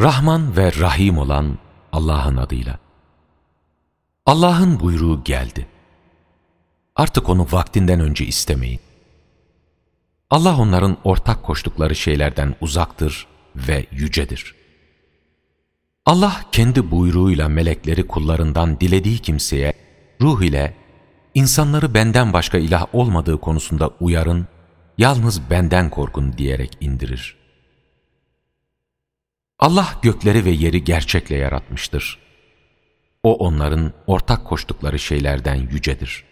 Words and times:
Rahman 0.00 0.56
ve 0.56 0.72
Rahim 0.80 1.18
olan 1.18 1.58
Allah'ın 1.92 2.36
adıyla. 2.36 2.78
Allah'ın 4.26 4.80
buyruğu 4.80 5.24
geldi. 5.24 5.66
Artık 6.96 7.28
onu 7.28 7.46
vaktinden 7.52 8.00
önce 8.00 8.24
istemeyin. 8.24 8.80
Allah 10.30 10.56
onların 10.58 10.96
ortak 11.04 11.42
koştukları 11.42 11.96
şeylerden 11.96 12.54
uzaktır 12.60 13.26
ve 13.56 13.86
yücedir. 13.90 14.54
Allah 16.06 16.40
kendi 16.52 16.90
buyruğuyla 16.90 17.48
melekleri 17.48 18.06
kullarından 18.06 18.80
dilediği 18.80 19.18
kimseye 19.18 19.72
ruh 20.20 20.42
ile 20.42 20.76
insanları 21.34 21.94
benden 21.94 22.32
başka 22.32 22.58
ilah 22.58 22.86
olmadığı 22.92 23.40
konusunda 23.40 23.90
uyarın, 24.00 24.46
yalnız 24.98 25.50
benden 25.50 25.90
korkun 25.90 26.32
diyerek 26.38 26.78
indirir. 26.80 27.45
Allah 29.58 29.94
gökleri 30.02 30.44
ve 30.44 30.50
yeri 30.50 30.84
gerçekle 30.84 31.36
yaratmıştır. 31.36 32.18
O 33.22 33.34
onların 33.34 33.92
ortak 34.06 34.44
koştukları 34.44 34.98
şeylerden 34.98 35.54
yücedir. 35.54 36.24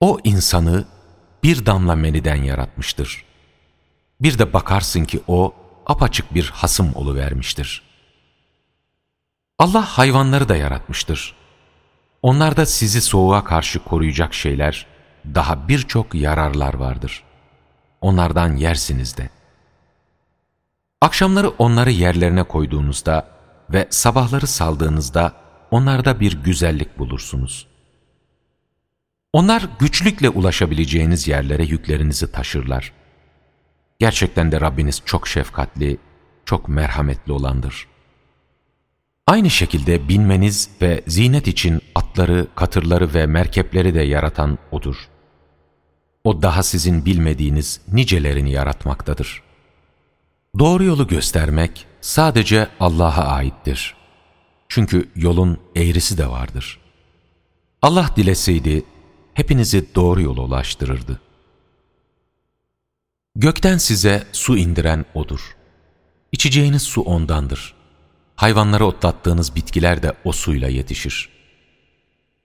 O 0.00 0.18
insanı 0.24 0.84
bir 1.42 1.66
damla 1.66 1.94
meniden 1.94 2.42
yaratmıştır. 2.42 3.24
Bir 4.20 4.38
de 4.38 4.52
bakarsın 4.52 5.04
ki 5.04 5.20
o 5.26 5.54
apaçık 5.86 6.34
bir 6.34 6.50
hasım 6.50 6.94
oluvermiştir. 6.94 7.82
Allah 9.58 9.82
hayvanları 9.98 10.48
da 10.48 10.56
yaratmıştır. 10.56 11.34
Onlarda 12.22 12.66
sizi 12.66 13.00
soğuğa 13.00 13.44
karşı 13.44 13.84
koruyacak 13.84 14.34
şeyler, 14.34 14.86
daha 15.34 15.68
birçok 15.68 16.14
yararlar 16.14 16.74
vardır. 16.74 17.22
Onlardan 18.00 18.56
yersiniz 18.56 19.16
de.'' 19.16 19.41
Akşamları 21.02 21.48
onları 21.48 21.90
yerlerine 21.90 22.42
koyduğunuzda 22.42 23.28
ve 23.70 23.86
sabahları 23.90 24.46
saldığınızda 24.46 25.32
onlarda 25.70 26.20
bir 26.20 26.42
güzellik 26.42 26.98
bulursunuz. 26.98 27.66
Onlar 29.32 29.68
güçlükle 29.78 30.28
ulaşabileceğiniz 30.28 31.28
yerlere 31.28 31.64
yüklerinizi 31.64 32.32
taşırlar. 32.32 32.92
Gerçekten 33.98 34.52
de 34.52 34.60
Rabbiniz 34.60 35.02
çok 35.04 35.28
şefkatli, 35.28 35.98
çok 36.44 36.68
merhametli 36.68 37.32
olandır. 37.32 37.88
Aynı 39.26 39.50
şekilde 39.50 40.08
binmeniz 40.08 40.70
ve 40.82 41.02
zinet 41.06 41.48
için 41.48 41.80
atları, 41.94 42.46
katırları 42.54 43.14
ve 43.14 43.26
merkepleri 43.26 43.94
de 43.94 44.02
yaratan 44.02 44.58
O'dur. 44.70 45.08
O 46.24 46.42
daha 46.42 46.62
sizin 46.62 47.04
bilmediğiniz 47.04 47.80
nicelerini 47.92 48.52
yaratmaktadır.'' 48.52 49.51
Doğru 50.58 50.84
yolu 50.84 51.06
göstermek 51.06 51.86
sadece 52.00 52.68
Allah'a 52.80 53.24
aittir. 53.24 53.94
Çünkü 54.68 55.10
yolun 55.16 55.58
eğrisi 55.76 56.18
de 56.18 56.30
vardır. 56.30 56.80
Allah 57.82 58.10
dileseydi 58.16 58.84
hepinizi 59.34 59.94
doğru 59.94 60.22
yola 60.22 60.40
ulaştırırdı. 60.40 61.20
Gökten 63.36 63.78
size 63.78 64.26
su 64.32 64.56
indiren 64.58 65.04
O'dur. 65.14 65.56
İçeceğiniz 66.32 66.82
su 66.82 67.00
O'ndandır. 67.02 67.74
Hayvanlara 68.36 68.84
otlattığınız 68.84 69.56
bitkiler 69.56 70.02
de 70.02 70.12
o 70.24 70.32
suyla 70.32 70.68
yetişir. 70.68 71.28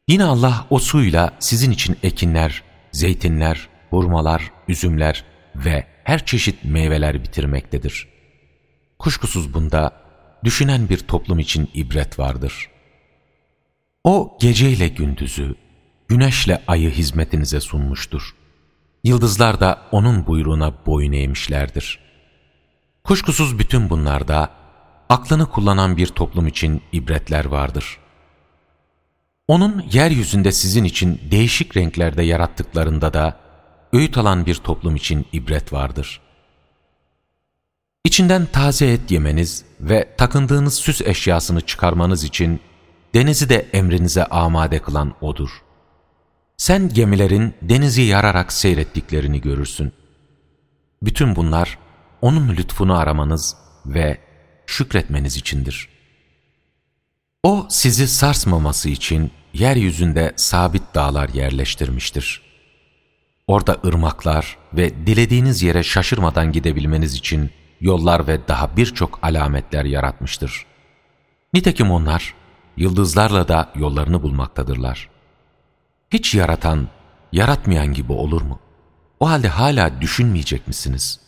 Yine 0.08 0.24
Allah 0.24 0.68
o 0.70 0.80
suyla 0.80 1.32
sizin 1.40 1.72
için 1.72 1.98
ekinler, 2.04 2.64
zeytinler, 2.92 3.70
hurmalar, 3.90 4.52
üzümler 4.68 5.24
ve 5.56 5.88
her 6.08 6.26
çeşit 6.26 6.64
meyveler 6.64 7.24
bitirmektedir. 7.24 8.08
Kuşkusuz 9.00 9.54
bunda 9.54 9.92
düşünen 10.44 10.90
bir 10.90 10.98
toplum 10.98 11.40
için 11.40 11.70
ibret 11.74 12.20
vardır. 12.20 12.70
O 14.04 14.38
geceyle 14.42 14.88
gündüzü, 14.88 15.56
güneşle 16.08 16.64
ayı 16.68 16.90
hizmetinize 16.90 17.60
sunmuştur. 17.60 18.36
Yıldızlar 19.04 19.60
da 19.60 19.82
onun 19.92 20.28
buyruğuna 20.28 20.74
boyun 20.86 21.12
eğmişlerdir. 21.12 22.00
Kuşkusuz 23.04 23.60
bütün 23.60 23.90
bunlarda 23.90 24.50
aklını 25.10 25.46
kullanan 25.50 25.98
bir 25.98 26.08
toplum 26.08 26.48
için 26.48 26.82
ibretler 26.92 27.46
vardır. 27.46 27.98
Onun 29.48 29.86
yeryüzünde 29.92 30.52
sizin 30.52 30.84
için 30.84 31.22
değişik 31.32 31.78
renklerde 31.78 32.24
yarattıklarında 32.24 33.14
da 33.14 33.47
öğüt 33.94 34.18
alan 34.18 34.46
bir 34.46 34.56
toplum 34.56 34.96
için 34.96 35.26
ibret 35.34 35.74
vardır. 35.74 36.22
İçinden 38.04 38.46
taze 38.46 38.88
et 38.88 39.12
yemeniz 39.12 39.66
ve 39.80 40.16
takındığınız 40.18 40.74
süs 40.74 41.02
eşyasını 41.02 41.62
çıkarmanız 41.62 42.24
için 42.24 42.60
denizi 43.14 43.50
de 43.50 43.68
emrinize 43.74 44.26
amade 44.26 44.80
kılan 44.80 45.14
O'dur. 45.22 45.50
Sen 46.58 46.90
gemilerin 46.90 47.54
denizi 47.62 48.02
yararak 48.02 48.54
seyrettiklerini 48.54 49.42
görürsün. 49.42 49.94
Bütün 51.04 51.36
bunlar 51.36 51.78
O'nun 52.22 52.50
lütfunu 52.50 52.98
aramanız 52.98 53.56
ve 53.86 54.18
şükretmeniz 54.66 55.38
içindir. 55.38 55.90
O 57.44 57.68
sizi 57.70 58.08
sarsmaması 58.08 58.90
için 58.90 59.32
yeryüzünde 59.54 60.34
sabit 60.36 60.96
dağlar 60.96 61.30
yerleştirmiştir. 61.30 62.47
Orada 63.48 63.78
ırmaklar 63.86 64.58
ve 64.74 65.08
dilediğiniz 65.08 65.64
yere 65.64 65.84
şaşırmadan 65.84 66.52
gidebilmeniz 66.52 67.14
için 67.14 67.52
yollar 67.82 68.28
ve 68.28 68.48
daha 68.48 68.78
birçok 68.78 69.20
alametler 69.22 69.86
yaratmıştır. 69.86 70.66
Nitekim 71.54 71.92
onlar 71.92 72.34
yıldızlarla 72.78 73.48
da 73.48 73.72
yollarını 73.76 74.24
bulmaktadırlar. 74.24 75.10
Hiç 76.10 76.36
yaratan, 76.36 76.88
yaratmayan 77.32 77.94
gibi 77.94 78.14
olur 78.14 78.42
mu? 78.42 78.60
O 79.20 79.30
halde 79.30 79.48
hala 79.48 80.02
düşünmeyecek 80.02 80.68
misiniz? 80.68 81.20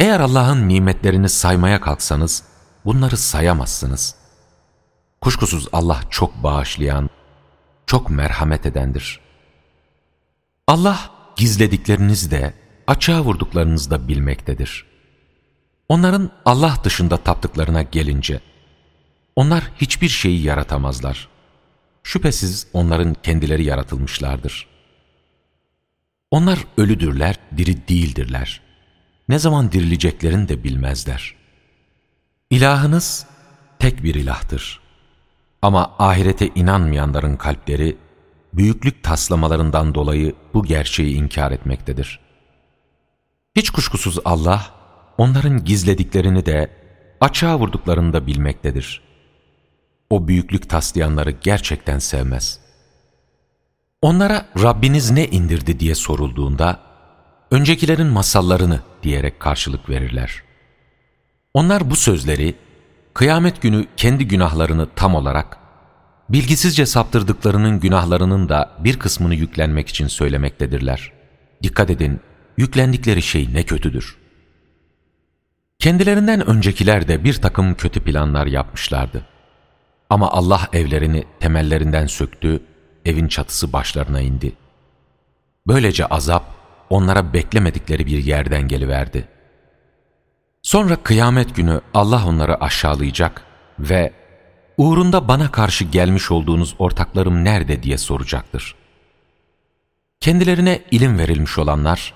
Eğer 0.00 0.20
Allah'ın 0.20 0.68
nimetlerini 0.68 1.28
saymaya 1.28 1.80
kalksanız, 1.80 2.44
bunları 2.84 3.16
sayamazsınız. 3.16 4.14
Kuşkusuz 5.20 5.68
Allah 5.72 6.00
çok 6.10 6.42
bağışlayan, 6.42 7.10
çok 7.86 8.10
merhamet 8.10 8.66
edendir. 8.66 9.25
Allah 10.66 11.10
gizlediklerinizi 11.36 12.30
de, 12.30 12.54
açığa 12.86 13.24
vurduklarınızı 13.24 13.90
da 13.90 14.08
bilmektedir. 14.08 14.84
Onların 15.88 16.30
Allah 16.44 16.76
dışında 16.84 17.16
taptıklarına 17.16 17.82
gelince, 17.82 18.40
onlar 19.36 19.70
hiçbir 19.80 20.08
şeyi 20.08 20.42
yaratamazlar. 20.42 21.28
Şüphesiz 22.02 22.66
onların 22.72 23.14
kendileri 23.22 23.64
yaratılmışlardır. 23.64 24.66
Onlar 26.30 26.58
ölüdürler, 26.76 27.38
diri 27.56 27.88
değildirler. 27.88 28.60
Ne 29.28 29.38
zaman 29.38 29.72
dirileceklerini 29.72 30.48
de 30.48 30.64
bilmezler. 30.64 31.34
İlahınız 32.50 33.26
tek 33.78 34.02
bir 34.02 34.14
ilahtır. 34.14 34.80
Ama 35.62 35.94
ahirete 35.98 36.48
inanmayanların 36.54 37.36
kalpleri, 37.36 37.96
büyüklük 38.52 39.02
taslamalarından 39.02 39.94
dolayı 39.94 40.34
bu 40.54 40.64
gerçeği 40.64 41.16
inkar 41.16 41.52
etmektedir. 41.52 42.20
Hiç 43.56 43.70
kuşkusuz 43.70 44.18
Allah, 44.24 44.66
onların 45.18 45.64
gizlediklerini 45.64 46.46
de 46.46 46.70
açığa 47.20 47.58
vurduklarını 47.58 48.12
da 48.12 48.26
bilmektedir. 48.26 49.02
O 50.10 50.28
büyüklük 50.28 50.68
taslayanları 50.70 51.30
gerçekten 51.30 51.98
sevmez. 51.98 52.60
Onlara 54.02 54.48
Rabbiniz 54.62 55.10
ne 55.10 55.26
indirdi 55.26 55.80
diye 55.80 55.94
sorulduğunda, 55.94 56.80
öncekilerin 57.50 58.06
masallarını 58.06 58.80
diyerek 59.02 59.40
karşılık 59.40 59.88
verirler. 59.88 60.42
Onlar 61.54 61.90
bu 61.90 61.96
sözleri, 61.96 62.54
kıyamet 63.14 63.62
günü 63.62 63.86
kendi 63.96 64.28
günahlarını 64.28 64.88
tam 64.96 65.14
olarak, 65.14 65.58
bilgisizce 66.28 66.86
saptırdıklarının 66.86 67.80
günahlarının 67.80 68.48
da 68.48 68.70
bir 68.78 68.98
kısmını 68.98 69.34
yüklenmek 69.34 69.88
için 69.88 70.06
söylemektedirler. 70.06 71.12
Dikkat 71.62 71.90
edin, 71.90 72.20
yüklendikleri 72.56 73.22
şey 73.22 73.48
ne 73.54 73.62
kötüdür.'' 73.62 74.26
Kendilerinden 75.78 76.48
öncekiler 76.48 77.08
de 77.08 77.24
bir 77.24 77.34
takım 77.34 77.74
kötü 77.74 78.00
planlar 78.00 78.46
yapmışlardı. 78.46 79.26
Ama 80.10 80.30
Allah 80.30 80.68
evlerini 80.72 81.24
temellerinden 81.40 82.06
söktü, 82.06 82.62
evin 83.04 83.28
çatısı 83.28 83.72
başlarına 83.72 84.20
indi. 84.20 84.52
Böylece 85.66 86.06
azap 86.06 86.44
onlara 86.90 87.32
beklemedikleri 87.32 88.06
bir 88.06 88.24
yerden 88.24 88.68
geliverdi. 88.68 89.28
Sonra 90.62 90.96
kıyamet 90.96 91.56
günü 91.56 91.80
Allah 91.94 92.26
onları 92.26 92.60
aşağılayacak 92.60 93.42
ve 93.78 94.12
uğrunda 94.78 95.28
bana 95.28 95.52
karşı 95.52 95.84
gelmiş 95.84 96.30
olduğunuz 96.30 96.74
ortaklarım 96.78 97.44
nerede 97.44 97.82
diye 97.82 97.98
soracaktır. 97.98 98.74
Kendilerine 100.20 100.82
ilim 100.90 101.18
verilmiş 101.18 101.58
olanlar, 101.58 102.14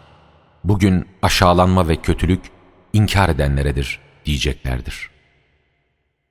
bugün 0.64 1.06
aşağılanma 1.22 1.88
ve 1.88 1.96
kötülük 1.96 2.40
inkar 2.92 3.28
edenleredir. 3.28 3.98
diyeceklerdir. 4.24 5.10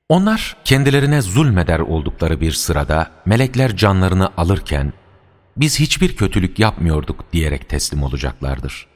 Onlar 0.09 0.57
kendilerine 0.65 1.21
zulmeder 1.21 1.79
oldukları 1.79 2.41
bir 2.41 2.51
sırada 2.51 3.11
melekler 3.25 3.75
canlarını 3.75 4.29
alırken 4.37 4.93
biz 5.57 5.79
hiçbir 5.79 6.15
kötülük 6.15 6.59
yapmıyorduk 6.59 7.33
diyerek 7.33 7.69
teslim 7.69 8.03
olacaklardır. 8.03 8.87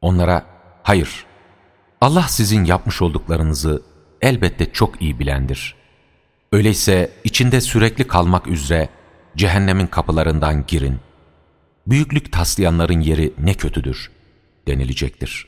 Onlara 0.00 0.44
hayır 0.82 1.26
Allah 2.00 2.22
sizin 2.22 2.64
yapmış 2.64 3.02
olduklarınızı 3.02 3.82
elbette 4.20 4.72
çok 4.72 5.02
iyi 5.02 5.18
bilendir. 5.18 5.74
Öyleyse 6.54 7.10
içinde 7.24 7.60
sürekli 7.60 8.06
kalmak 8.06 8.46
üzere 8.46 8.88
cehennemin 9.36 9.86
kapılarından 9.86 10.66
girin. 10.66 10.98
Büyüklük 11.86 12.32
taslayanların 12.32 13.00
yeri 13.00 13.32
ne 13.38 13.54
kötüdür 13.54 14.10
denilecektir. 14.66 15.46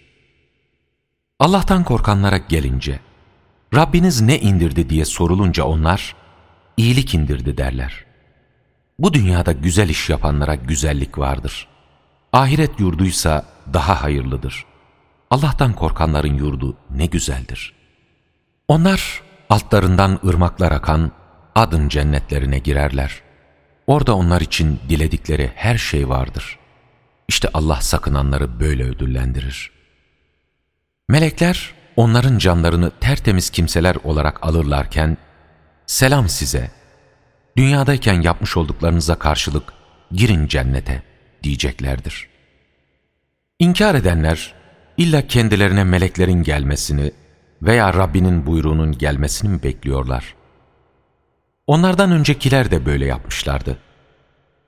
Allah'tan 1.38 1.84
korkanlara 1.84 2.36
gelince, 2.36 3.00
Rabbiniz 3.74 4.20
ne 4.20 4.40
indirdi 4.40 4.90
diye 4.90 5.04
sorulunca 5.04 5.64
onlar, 5.64 6.16
iyilik 6.76 7.14
indirdi 7.14 7.56
derler. 7.56 8.04
Bu 8.98 9.14
dünyada 9.14 9.52
güzel 9.52 9.88
iş 9.88 10.10
yapanlara 10.10 10.54
güzellik 10.54 11.18
vardır. 11.18 11.68
Ahiret 12.32 12.80
yurduysa 12.80 13.46
daha 13.72 14.02
hayırlıdır. 14.02 14.64
Allah'tan 15.30 15.72
korkanların 15.72 16.34
yurdu 16.34 16.76
ne 16.90 17.06
güzeldir. 17.06 17.72
Onlar 18.68 19.25
altlarından 19.50 20.20
ırmaklar 20.26 20.72
akan 20.72 21.12
adın 21.54 21.88
cennetlerine 21.88 22.58
girerler. 22.58 23.22
Orada 23.86 24.16
onlar 24.16 24.40
için 24.40 24.80
diledikleri 24.88 25.52
her 25.54 25.78
şey 25.78 26.08
vardır. 26.08 26.58
İşte 27.28 27.48
Allah 27.54 27.80
sakınanları 27.80 28.60
böyle 28.60 28.84
ödüllendirir. 28.84 29.70
Melekler 31.08 31.74
onların 31.96 32.38
canlarını 32.38 32.90
tertemiz 33.00 33.50
kimseler 33.50 33.96
olarak 34.04 34.46
alırlarken, 34.46 35.16
selam 35.86 36.28
size, 36.28 36.70
dünyadayken 37.56 38.22
yapmış 38.22 38.56
olduklarınıza 38.56 39.14
karşılık 39.14 39.72
girin 40.12 40.46
cennete 40.46 41.02
diyeceklerdir. 41.42 42.28
İnkar 43.58 43.94
edenler, 43.94 44.54
illa 44.96 45.26
kendilerine 45.26 45.84
meleklerin 45.84 46.42
gelmesini 46.42 47.12
veya 47.62 47.94
Rabbinin 47.94 48.46
buyruğunun 48.46 48.98
gelmesini 48.98 49.50
mi 49.50 49.62
bekliyorlar? 49.62 50.34
Onlardan 51.66 52.12
öncekiler 52.12 52.70
de 52.70 52.86
böyle 52.86 53.06
yapmışlardı. 53.06 53.78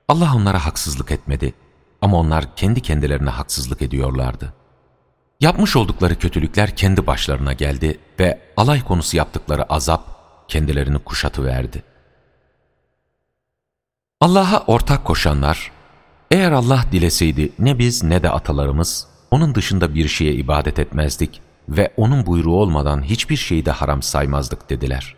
Allah 0.07 0.35
onlara 0.35 0.65
haksızlık 0.65 1.11
etmedi 1.11 1.53
ama 2.01 2.17
onlar 2.17 2.55
kendi 2.55 2.81
kendilerine 2.81 3.29
haksızlık 3.29 3.81
ediyorlardı. 3.81 4.53
Yapmış 5.39 5.75
oldukları 5.75 6.15
kötülükler 6.15 6.75
kendi 6.75 7.07
başlarına 7.07 7.53
geldi 7.53 7.99
ve 8.19 8.41
alay 8.57 8.83
konusu 8.83 9.17
yaptıkları 9.17 9.73
azap 9.73 10.19
kendilerini 10.47 10.99
kuşatıverdi. 10.99 11.83
Allah'a 14.21 14.59
ortak 14.59 15.05
koşanlar, 15.05 15.71
eğer 16.31 16.51
Allah 16.51 16.83
dileseydi 16.91 17.51
ne 17.59 17.79
biz 17.79 18.03
ne 18.03 18.23
de 18.23 18.29
atalarımız 18.29 19.07
onun 19.31 19.55
dışında 19.55 19.95
bir 19.95 20.07
şeye 20.07 20.33
ibadet 20.33 20.79
etmezdik 20.79 21.41
ve 21.69 21.93
onun 21.97 22.25
buyruğu 22.25 22.55
olmadan 22.55 23.03
hiçbir 23.03 23.35
şeyi 23.35 23.65
de 23.65 23.71
haram 23.71 24.01
saymazdık 24.01 24.69
dediler. 24.69 25.15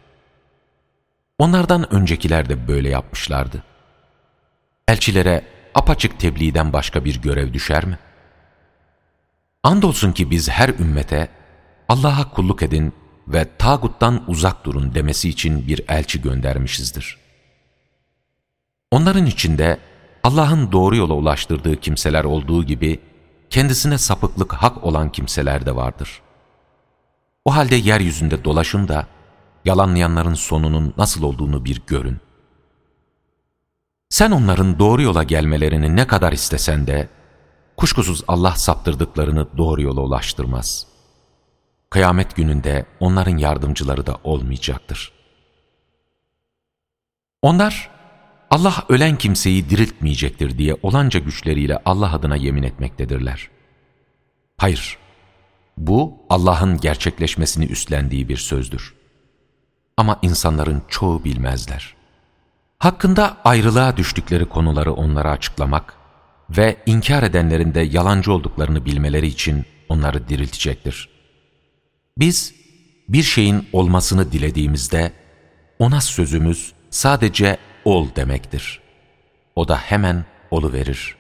Onlardan 1.40 1.94
öncekiler 1.94 2.50
de 2.50 2.68
böyle 2.68 2.90
yapmışlardı. 2.90 3.64
Elçilere 4.88 5.44
apaçık 5.76 6.20
tebliğden 6.20 6.74
başka 6.74 7.06
bir 7.06 7.22
görev 7.22 7.54
düşer 7.54 7.86
mi? 7.86 8.00
Andolsun 9.64 10.12
ki 10.12 10.32
biz 10.32 10.50
her 10.50 10.70
ümmete 10.70 11.28
Allah'a 11.90 12.30
kulluk 12.30 12.64
edin 12.64 12.94
ve 13.28 13.48
tağuttan 13.58 14.24
uzak 14.28 14.66
durun 14.66 14.96
demesi 14.96 15.30
için 15.30 15.68
bir 15.68 15.82
elçi 15.88 16.22
göndermişizdir. 16.22 17.18
Onların 18.92 19.26
içinde 19.26 19.78
Allah'ın 20.24 20.72
doğru 20.72 20.96
yola 20.96 21.14
ulaştırdığı 21.14 21.80
kimseler 21.80 22.24
olduğu 22.24 22.64
gibi 22.64 23.00
kendisine 23.50 23.98
sapıklık 23.98 24.54
hak 24.54 24.84
olan 24.84 25.12
kimseler 25.12 25.66
de 25.66 25.76
vardır. 25.76 26.22
O 27.46 27.56
halde 27.56 27.76
yeryüzünde 27.76 28.44
dolaşın 28.44 28.88
da 28.88 29.08
yalanlayanların 29.66 30.34
sonunun 30.34 30.94
nasıl 30.98 31.24
olduğunu 31.24 31.66
bir 31.66 31.82
görün. 31.88 32.18
Sen 34.10 34.32
onların 34.32 34.80
doğru 34.80 35.02
yola 35.02 35.24
gelmelerini 35.24 35.96
ne 35.96 36.08
kadar 36.08 36.32
istesen 36.32 36.88
de, 36.88 37.10
kuşkusuz 37.78 38.24
Allah 38.28 38.52
saptırdıklarını 38.52 39.48
doğru 39.58 39.82
yola 39.82 40.02
ulaştırmaz. 40.02 40.88
Kıyamet 41.90 42.36
gününde 42.36 42.86
onların 43.00 43.38
yardımcıları 43.38 44.08
da 44.08 44.18
olmayacaktır. 44.24 45.12
Onlar, 47.42 47.90
Allah 48.50 48.86
ölen 48.90 49.18
kimseyi 49.18 49.70
diriltmeyecektir 49.70 50.58
diye 50.58 50.78
olanca 50.84 51.20
güçleriyle 51.20 51.80
Allah 51.86 52.14
adına 52.14 52.36
yemin 52.36 52.64
etmektedirler. 52.64 53.50
Hayır, 54.58 54.98
bu 55.88 56.26
Allah'ın 56.30 56.80
gerçekleşmesini 56.80 57.66
üstlendiği 57.66 58.30
bir 58.30 58.38
sözdür. 58.38 58.94
Ama 59.98 60.20
insanların 60.22 60.82
çoğu 60.88 61.24
bilmezler. 61.24 61.96
Hakkında 62.80 63.38
ayrılığa 63.44 63.98
düştükleri 63.98 64.46
konuları 64.46 64.94
onlara 64.94 65.32
açıklamak 65.32 65.94
ve 66.50 66.78
inkar 66.86 67.24
edenlerin 67.24 67.74
de 67.74 67.82
yalancı 67.82 68.34
olduklarını 68.34 68.86
bilmeleri 68.86 69.28
için 69.28 69.66
onları 69.90 70.30
diriltecektir. 70.30 71.10
Biz 72.18 72.54
bir 73.10 73.24
şeyin 73.24 73.68
olmasını 73.74 74.32
dilediğimizde 74.32 75.12
ona 75.80 76.02
sözümüz 76.02 76.74
sadece 76.90 77.58
ol 77.86 78.08
demektir. 78.16 78.80
O 79.56 79.68
da 79.68 79.78
hemen 79.78 80.26
olu 80.52 80.74
verir. 80.74 81.16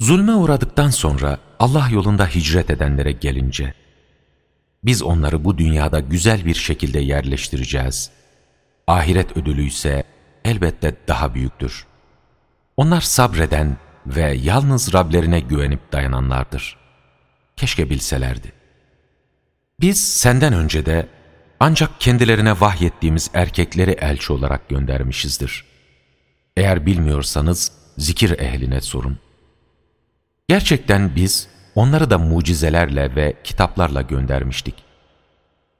Zulme 0.00 0.34
uğradıktan 0.34 0.90
sonra 0.90 1.38
Allah 1.58 1.88
yolunda 1.92 2.26
hicret 2.26 2.70
edenlere 2.70 3.12
gelince, 3.12 3.74
biz 4.84 5.02
onları 5.02 5.44
bu 5.44 5.58
dünyada 5.58 6.00
güzel 6.00 6.44
bir 6.44 6.54
şekilde 6.54 6.98
yerleştireceğiz. 6.98 8.10
Ahiret 8.86 9.36
ödülü 9.36 9.64
ise 9.66 10.04
elbette 10.44 10.96
daha 11.08 11.34
büyüktür. 11.34 11.86
Onlar 12.76 13.00
sabreden 13.00 13.76
ve 14.06 14.32
yalnız 14.32 14.94
Rablerine 14.94 15.40
güvenip 15.40 15.92
dayananlardır. 15.92 16.76
Keşke 17.56 17.90
bilselerdi. 17.90 18.52
Biz 19.80 20.14
senden 20.14 20.52
önce 20.52 20.86
de 20.86 21.08
ancak 21.60 22.00
kendilerine 22.00 22.60
vahyettiğimiz 22.60 23.30
erkekleri 23.34 23.90
elçi 23.90 24.32
olarak 24.32 24.68
göndermişizdir. 24.68 25.64
Eğer 26.56 26.86
bilmiyorsanız 26.86 27.72
zikir 27.98 28.38
ehline 28.38 28.80
sorun. 28.80 29.18
Gerçekten 30.48 31.16
biz 31.16 31.48
onları 31.78 32.10
da 32.10 32.18
mucizelerle 32.18 33.16
ve 33.16 33.34
kitaplarla 33.44 34.02
göndermiştik. 34.02 34.74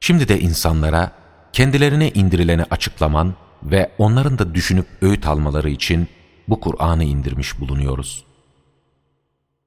Şimdi 0.00 0.28
de 0.28 0.40
insanlara 0.40 1.12
kendilerine 1.52 2.10
indirileni 2.10 2.64
açıklaman 2.70 3.34
ve 3.62 3.90
onların 3.98 4.38
da 4.38 4.54
düşünüp 4.54 4.86
öğüt 5.02 5.26
almaları 5.26 5.70
için 5.70 6.08
bu 6.48 6.60
Kur'an'ı 6.60 7.04
indirmiş 7.04 7.60
bulunuyoruz. 7.60 8.24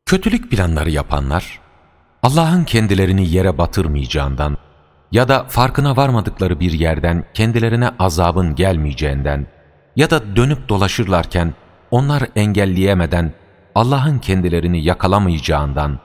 Kötülük 0.05 0.51
planları 0.51 0.91
yapanlar, 0.91 1.59
Allah'ın 2.23 2.63
kendilerini 2.63 3.29
yere 3.29 3.57
batırmayacağından 3.57 4.57
ya 5.11 5.27
da 5.27 5.43
farkına 5.43 5.97
varmadıkları 5.97 6.59
bir 6.59 6.71
yerden 6.71 7.25
kendilerine 7.33 7.89
azabın 7.99 8.55
gelmeyeceğinden 8.55 9.47
ya 9.95 10.09
da 10.09 10.35
dönüp 10.35 10.69
dolaşırlarken 10.69 11.53
onlar 11.91 12.23
engelleyemeden 12.35 13.33
Allah'ın 13.75 14.19
kendilerini 14.19 14.83
yakalamayacağından 14.83 15.99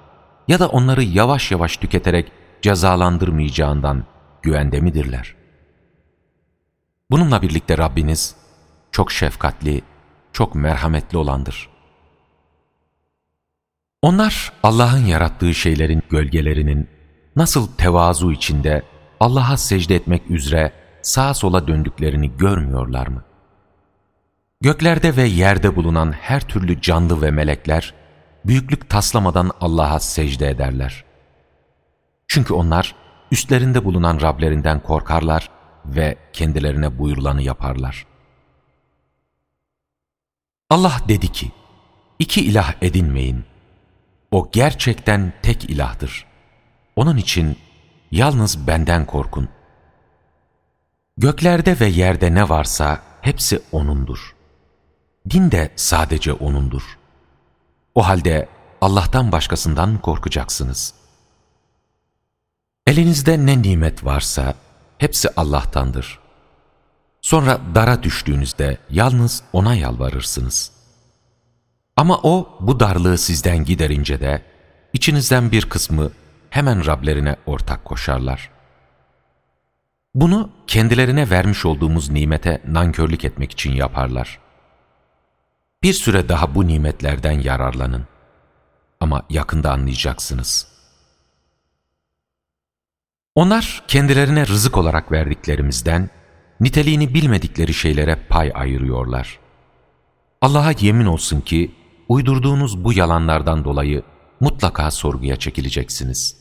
ya 0.49 0.59
da 0.59 0.69
onları 0.69 1.03
yavaş 1.03 1.53
yavaş 1.53 1.77
tüketerek 1.77 2.33
cezalandırmayacağından 2.63 4.05
güvende 4.43 4.81
midirler? 4.81 5.35
Bununla 7.11 7.43
birlikte 7.43 7.79
Rabbiniz 7.79 8.37
çok 8.93 9.13
şefkatli, 9.13 9.83
çok 10.33 10.55
merhametli 10.55 11.19
olandır. 11.19 11.69
Onlar 14.03 14.53
Allah'ın 14.63 15.07
yarattığı 15.07 15.55
şeylerin 15.55 16.03
gölgelerinin 16.11 16.89
nasıl 17.37 17.73
tevazu 17.73 18.33
içinde 18.33 18.83
Allah'a 19.21 19.57
secde 19.57 19.95
etmek 19.95 20.31
üzere 20.31 20.73
sağa 21.03 21.35
sola 21.35 21.69
döndüklerini 21.69 22.37
görmüyorlar 22.37 23.07
mı? 23.07 23.25
Göklerde 24.61 25.17
ve 25.17 25.23
yerde 25.23 25.77
bulunan 25.77 26.13
her 26.13 26.41
türlü 26.41 26.81
canlı 26.81 27.23
ve 27.23 27.31
melekler, 27.31 27.95
büyüklük 28.47 28.91
taslamadan 28.91 29.51
Allah'a 29.61 30.01
secde 30.01 30.51
ederler. 30.51 31.05
Çünkü 32.29 32.55
onlar, 32.55 32.95
üstlerinde 33.33 33.85
bulunan 33.85 34.21
Rablerinden 34.21 34.83
korkarlar 34.83 35.51
ve 35.85 36.19
kendilerine 36.33 36.99
buyurulanı 36.99 37.43
yaparlar. 37.43 38.07
Allah 40.71 41.01
dedi 41.09 41.33
ki, 41.33 41.53
iki 42.19 42.41
ilah 42.41 42.75
edinmeyin. 42.83 43.45
O 44.31 44.51
gerçekten 44.53 45.33
tek 45.43 45.71
ilahdır. 45.71 46.27
Onun 46.97 47.17
için 47.17 47.59
yalnız 48.11 48.67
benden 48.67 49.07
korkun. 49.07 49.49
Göklerde 51.17 51.81
ve 51.81 51.87
yerde 51.87 52.35
ne 52.35 52.49
varsa 52.49 53.03
hepsi 53.21 53.63
O'nundur. 53.73 54.37
Din 55.31 55.51
de 55.51 55.71
sadece 55.77 56.33
O'nundur. 56.33 56.99
O 57.97 58.07
halde 58.07 58.49
Allah'tan 58.81 59.33
başkasından 59.33 59.99
korkacaksınız? 59.99 60.95
Elinizde 62.87 63.47
ne 63.47 63.63
nimet 63.63 64.05
varsa 64.05 64.55
hepsi 64.99 65.29
Allah'tandır. 65.37 66.19
Sonra 67.23 67.61
dara 67.75 68.03
düştüğünüzde 68.03 68.79
yalnız 68.91 69.43
O'na 69.53 69.75
yalvarırsınız. 69.75 70.73
Ama 71.97 72.21
O 72.23 72.59
bu 72.61 72.81
darlığı 72.81 73.19
sizden 73.19 73.65
giderince 73.65 74.21
de 74.21 74.43
içinizden 74.93 75.53
bir 75.53 75.69
kısmı 75.69 76.11
hemen 76.51 76.87
Rablerine 76.87 77.37
ortak 77.47 77.85
koşarlar. 77.85 78.51
Bunu 80.15 80.51
kendilerine 80.67 81.31
vermiş 81.31 81.67
olduğumuz 81.67 82.11
nimete 82.11 82.63
nankörlük 82.69 83.25
etmek 83.25 83.53
için 83.53 83.73
yaparlar. 83.73 84.46
Bir 85.83 85.93
süre 85.93 86.29
daha 86.29 86.55
bu 86.55 86.67
nimetlerden 86.67 87.41
yararlanın. 87.41 88.07
Ama 89.01 89.23
yakında 89.31 89.73
anlayacaksınız. 89.73 90.69
Onlar 93.35 93.85
kendilerine 93.89 94.47
rızık 94.47 94.77
olarak 94.77 95.13
verdiklerimizden, 95.13 96.11
niteliğini 96.61 97.15
bilmedikleri 97.15 97.75
şeylere 97.75 98.27
pay 98.29 98.53
ayırıyorlar. 98.55 99.39
Allah'a 100.41 100.73
yemin 100.81 101.07
olsun 101.07 101.41
ki, 101.41 101.75
uydurduğunuz 102.09 102.85
bu 102.85 102.93
yalanlardan 102.93 103.65
dolayı 103.65 104.03
mutlaka 104.41 104.91
sorguya 104.91 105.37
çekileceksiniz. 105.37 106.37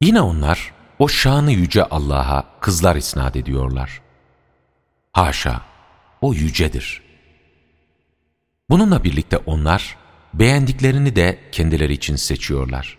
Yine 0.00 0.20
onlar, 0.20 0.74
o 0.98 1.08
şanı 1.08 1.52
yüce 1.52 1.84
Allah'a 1.84 2.44
kızlar 2.60 2.96
isnat 2.96 3.36
ediyorlar. 3.36 4.02
Haşa, 5.12 5.62
o 6.20 6.34
yücedir. 6.34 7.03
Bununla 8.74 9.04
birlikte 9.04 9.36
onlar, 9.36 9.96
beğendiklerini 10.34 11.16
de 11.16 11.38
kendileri 11.52 11.92
için 11.92 12.16
seçiyorlar. 12.16 12.98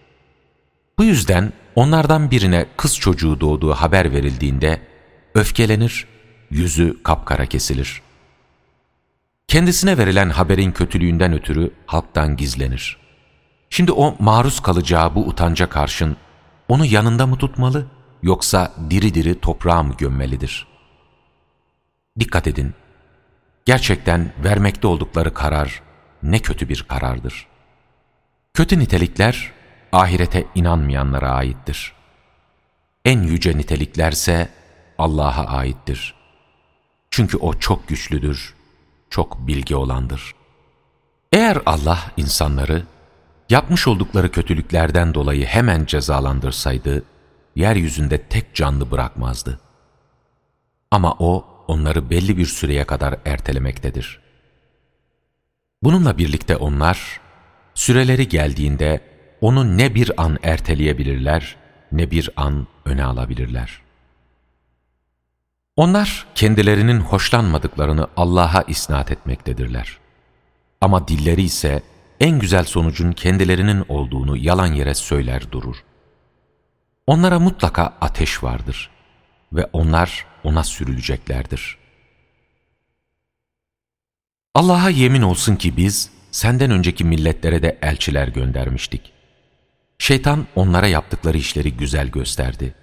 Bu 0.99 1.03
yüzden 1.03 1.53
onlardan 1.75 2.31
birine 2.31 2.65
kız 2.77 2.97
çocuğu 2.97 3.41
doğduğu 3.41 3.73
haber 3.73 4.11
verildiğinde, 4.11 4.81
öfkelenir, 5.33 6.07
yüzü 6.51 7.03
kapkara 7.03 7.45
kesilir. 7.45 8.01
Kendisine 9.47 9.97
verilen 9.97 10.29
haberin 10.29 10.71
kötülüğünden 10.71 11.33
ötürü 11.33 11.71
halktan 11.85 12.37
gizlenir. 12.37 12.97
Şimdi 13.69 13.91
o 13.91 14.15
maruz 14.19 14.59
kalacağı 14.59 15.15
bu 15.15 15.27
utanca 15.27 15.69
karşın 15.69 16.17
onu 16.67 16.85
yanında 16.85 17.27
mı 17.27 17.37
tutmalı 17.37 17.85
yoksa 18.23 18.73
diri 18.89 19.13
diri 19.13 19.39
toprağa 19.39 19.83
mı 19.83 19.93
gömmelidir? 19.97 20.67
Dikkat 22.19 22.47
edin, 22.47 22.73
gerçekten 23.65 24.33
vermekte 24.43 24.87
oldukları 24.87 25.33
karar 25.33 25.81
ne 26.23 26.39
kötü 26.39 26.69
bir 26.69 26.83
karardır. 26.83 27.47
Kötü 28.53 28.79
nitelikler 28.79 29.51
ahirete 29.91 30.45
inanmayanlara 30.55 31.31
aittir. 31.31 31.93
En 33.05 33.21
yüce 33.21 33.57
niteliklerse 33.57 34.49
Allah'a 34.97 35.45
aittir. 35.45 36.15
Çünkü 37.09 37.37
O 37.37 37.53
çok 37.53 37.87
güçlüdür, 37.87 38.55
çok 39.09 39.47
bilgi 39.47 39.75
olandır. 39.75 40.35
Eğer 41.33 41.57
Allah 41.65 41.99
insanları 42.17 42.83
yapmış 43.49 43.87
oldukları 43.87 44.31
kötülüklerden 44.31 45.13
dolayı 45.13 45.45
hemen 45.45 45.85
cezalandırsaydı, 45.85 47.03
yeryüzünde 47.55 48.17
tek 48.17 48.55
canlı 48.55 48.91
bırakmazdı. 48.91 49.59
Ama 50.91 51.15
O, 51.19 51.54
onları 51.67 52.09
belli 52.09 52.37
bir 52.37 52.45
süreye 52.45 52.83
kadar 52.83 53.19
ertelemektedir. 53.25 54.19
Bununla 55.83 56.17
birlikte 56.17 56.55
onlar, 56.55 57.19
süreleri 57.73 58.27
geldiğinde 58.27 59.01
onu 59.41 59.77
ne 59.77 59.95
bir 59.95 60.21
an 60.21 60.37
erteleyebilirler, 60.43 61.55
ne 61.91 62.11
bir 62.11 62.29
an 62.35 62.67
öne 62.85 63.05
alabilirler. 63.05 63.81
Onlar 65.75 66.25
kendilerinin 66.35 66.99
hoşlanmadıklarını 66.99 68.07
Allah'a 68.17 68.61
isnat 68.61 69.11
etmektedirler. 69.11 69.97
Ama 70.81 71.07
dilleri 71.07 71.43
ise 71.43 71.83
en 72.19 72.39
güzel 72.39 72.63
sonucun 72.63 73.11
kendilerinin 73.11 73.85
olduğunu 73.89 74.37
yalan 74.37 74.73
yere 74.73 74.95
söyler 74.95 75.51
durur. 75.51 75.83
Onlara 77.07 77.39
mutlaka 77.39 77.93
ateş 78.01 78.43
vardır 78.43 78.94
ve 79.55 79.69
onlar 79.73 80.25
ona 80.43 80.63
sürüleceklerdir. 80.63 81.77
Allah'a 84.55 84.89
yemin 84.89 85.21
olsun 85.21 85.55
ki 85.55 85.77
biz 85.77 86.11
senden 86.31 86.71
önceki 86.71 87.03
milletlere 87.03 87.63
de 87.63 87.79
elçiler 87.81 88.27
göndermiştik. 88.27 89.13
Şeytan 89.97 90.47
onlara 90.55 90.87
yaptıkları 90.87 91.37
işleri 91.37 91.73
güzel 91.73 92.07
gösterdi. 92.07 92.75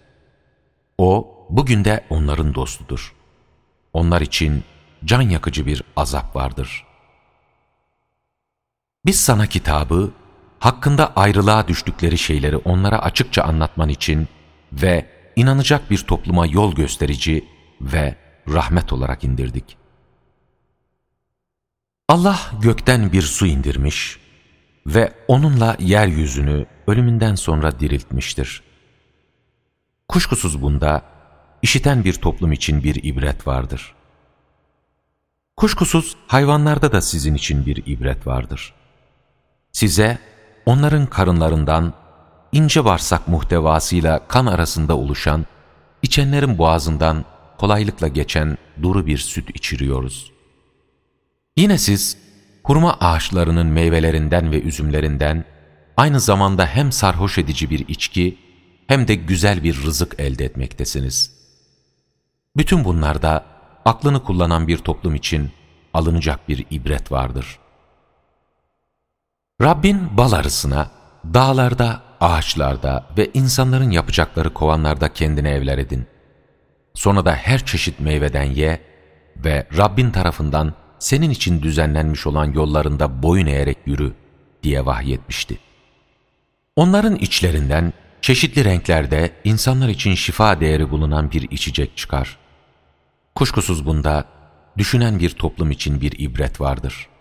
O, 0.98 1.36
bugün 1.50 1.84
de 1.84 2.04
onların 2.10 2.54
dostudur. 2.54 3.14
Onlar 3.92 4.20
için 4.20 4.64
can 5.04 5.22
yakıcı 5.22 5.66
bir 5.66 5.82
azap 5.96 6.36
vardır.'' 6.36 6.92
Biz 9.04 9.20
sana 9.20 9.46
kitabı, 9.46 10.12
hakkında 10.58 11.12
ayrılığa 11.16 11.68
düştükleri 11.68 12.18
şeyleri 12.18 12.56
onlara 12.56 13.02
açıkça 13.02 13.42
anlatman 13.42 13.88
için 13.88 14.28
ve 14.72 15.06
inanacak 15.36 15.90
bir 15.90 15.98
topluma 15.98 16.46
yol 16.46 16.74
gösterici 16.74 17.44
ve 17.80 18.16
rahmet 18.48 18.92
olarak 18.92 19.24
indirdik. 19.24 19.76
Allah 22.08 22.40
gökten 22.62 23.12
bir 23.12 23.22
su 23.22 23.46
indirmiş 23.46 24.18
ve 24.86 25.12
onunla 25.28 25.76
yeryüzünü 25.80 26.66
ölümünden 26.86 27.34
sonra 27.34 27.80
diriltmiştir. 27.80 28.62
Kuşkusuz 30.08 30.62
bunda 30.62 31.02
işiten 31.62 32.04
bir 32.04 32.14
toplum 32.14 32.52
için 32.52 32.84
bir 32.84 33.04
ibret 33.04 33.46
vardır. 33.46 33.94
Kuşkusuz 35.56 36.16
hayvanlarda 36.26 36.92
da 36.92 37.02
sizin 37.02 37.34
için 37.34 37.66
bir 37.66 37.82
ibret 37.86 38.26
vardır.'' 38.26 38.82
Size 39.72 40.18
onların 40.66 41.06
karınlarından 41.06 41.94
ince 42.52 42.84
bağırsak 42.84 43.28
muhtevasıyla 43.28 44.28
kan 44.28 44.46
arasında 44.46 44.96
oluşan, 44.96 45.46
içenlerin 46.02 46.58
boğazından 46.58 47.24
kolaylıkla 47.58 48.08
geçen 48.08 48.58
duru 48.82 49.06
bir 49.06 49.18
süt 49.18 49.50
içiriyoruz. 49.50 50.32
Yine 51.56 51.78
siz 51.78 52.16
hurma 52.62 52.96
ağaçlarının 53.00 53.66
meyvelerinden 53.66 54.52
ve 54.52 54.62
üzümlerinden 54.62 55.44
aynı 55.96 56.20
zamanda 56.20 56.66
hem 56.66 56.92
sarhoş 56.92 57.38
edici 57.38 57.70
bir 57.70 57.88
içki 57.88 58.38
hem 58.86 59.08
de 59.08 59.14
güzel 59.14 59.64
bir 59.64 59.82
rızık 59.82 60.20
elde 60.20 60.44
etmektesiniz. 60.44 61.32
Bütün 62.56 62.84
bunlarda 62.84 63.44
aklını 63.84 64.22
kullanan 64.24 64.68
bir 64.68 64.78
toplum 64.78 65.14
için 65.14 65.50
alınacak 65.94 66.48
bir 66.48 66.66
ibret 66.70 67.12
vardır. 67.12 67.58
Rabbin 69.62 70.16
bal 70.16 70.32
arısına, 70.32 70.90
dağlarda, 71.34 72.02
ağaçlarda 72.22 73.06
ve 73.18 73.30
insanların 73.34 73.90
yapacakları 73.90 74.54
kovanlarda 74.54 75.12
kendine 75.12 75.50
evler 75.50 75.78
edin. 75.78 76.06
Sonra 76.94 77.24
da 77.24 77.34
her 77.34 77.66
çeşit 77.66 78.00
meyveden 78.00 78.42
ye 78.42 78.80
ve 79.36 79.66
Rabbin 79.76 80.10
tarafından 80.10 80.74
senin 80.98 81.30
için 81.30 81.62
düzenlenmiş 81.62 82.26
olan 82.26 82.52
yollarında 82.52 83.22
boyun 83.22 83.46
eğerek 83.46 83.78
yürü 83.86 84.12
diye 84.62 84.86
vahyetmişti. 84.86 85.58
Onların 86.76 87.16
içlerinden 87.16 87.92
çeşitli 88.20 88.64
renklerde 88.64 89.32
insanlar 89.44 89.88
için 89.88 90.14
şifa 90.14 90.60
değeri 90.60 90.90
bulunan 90.90 91.30
bir 91.30 91.50
içecek 91.50 91.96
çıkar. 91.96 92.38
Kuşkusuz 93.34 93.86
bunda 93.86 94.24
düşünen 94.78 95.18
bir 95.18 95.30
toplum 95.30 95.70
için 95.70 96.00
bir 96.00 96.18
ibret 96.18 96.60
vardır.'' 96.60 97.12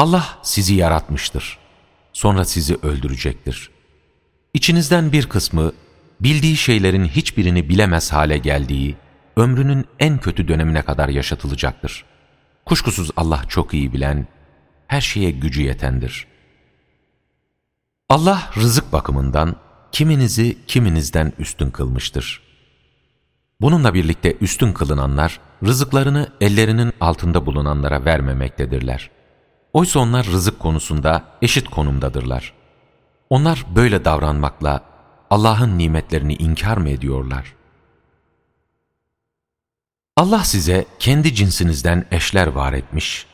Allah 0.00 0.38
sizi 0.42 0.74
yaratmıştır. 0.74 1.58
Sonra 2.12 2.44
sizi 2.44 2.76
öldürecektir. 2.82 3.70
İçinizden 4.54 5.12
bir 5.12 5.28
kısmı 5.28 5.72
bildiği 6.20 6.56
şeylerin 6.56 7.04
hiçbirini 7.04 7.68
bilemez 7.68 8.12
hale 8.12 8.38
geldiği, 8.38 8.96
ömrünün 9.36 9.84
en 9.98 10.18
kötü 10.18 10.48
dönemine 10.48 10.82
kadar 10.82 11.08
yaşatılacaktır. 11.08 12.04
Kuşkusuz 12.66 13.10
Allah 13.16 13.44
çok 13.48 13.74
iyi 13.74 13.92
bilen, 13.92 14.26
her 14.86 15.00
şeye 15.00 15.30
gücü 15.30 15.62
yetendir. 15.62 16.26
Allah 18.08 18.50
rızık 18.56 18.92
bakımından 18.92 19.56
kiminizi 19.92 20.56
kiminizden 20.66 21.32
üstün 21.38 21.70
kılmıştır. 21.70 22.42
Bununla 23.60 23.94
birlikte 23.94 24.36
üstün 24.40 24.72
kılınanlar, 24.72 25.40
rızıklarını 25.64 26.28
ellerinin 26.40 26.92
altında 27.00 27.46
bulunanlara 27.46 28.04
vermemektedirler. 28.04 29.10
Oysa 29.72 30.00
onlar 30.00 30.26
rızık 30.26 30.60
konusunda 30.60 31.24
eşit 31.42 31.68
konumdadırlar. 31.68 32.52
Onlar 33.30 33.64
böyle 33.74 34.04
davranmakla 34.04 34.84
Allah'ın 35.30 35.78
nimetlerini 35.78 36.34
inkar 36.34 36.76
mı 36.76 36.88
ediyorlar? 36.88 37.54
Allah 40.16 40.44
size 40.44 40.86
kendi 40.98 41.34
cinsinizden 41.34 42.06
eşler 42.10 42.46
var 42.46 42.72
etmiş 42.72 43.26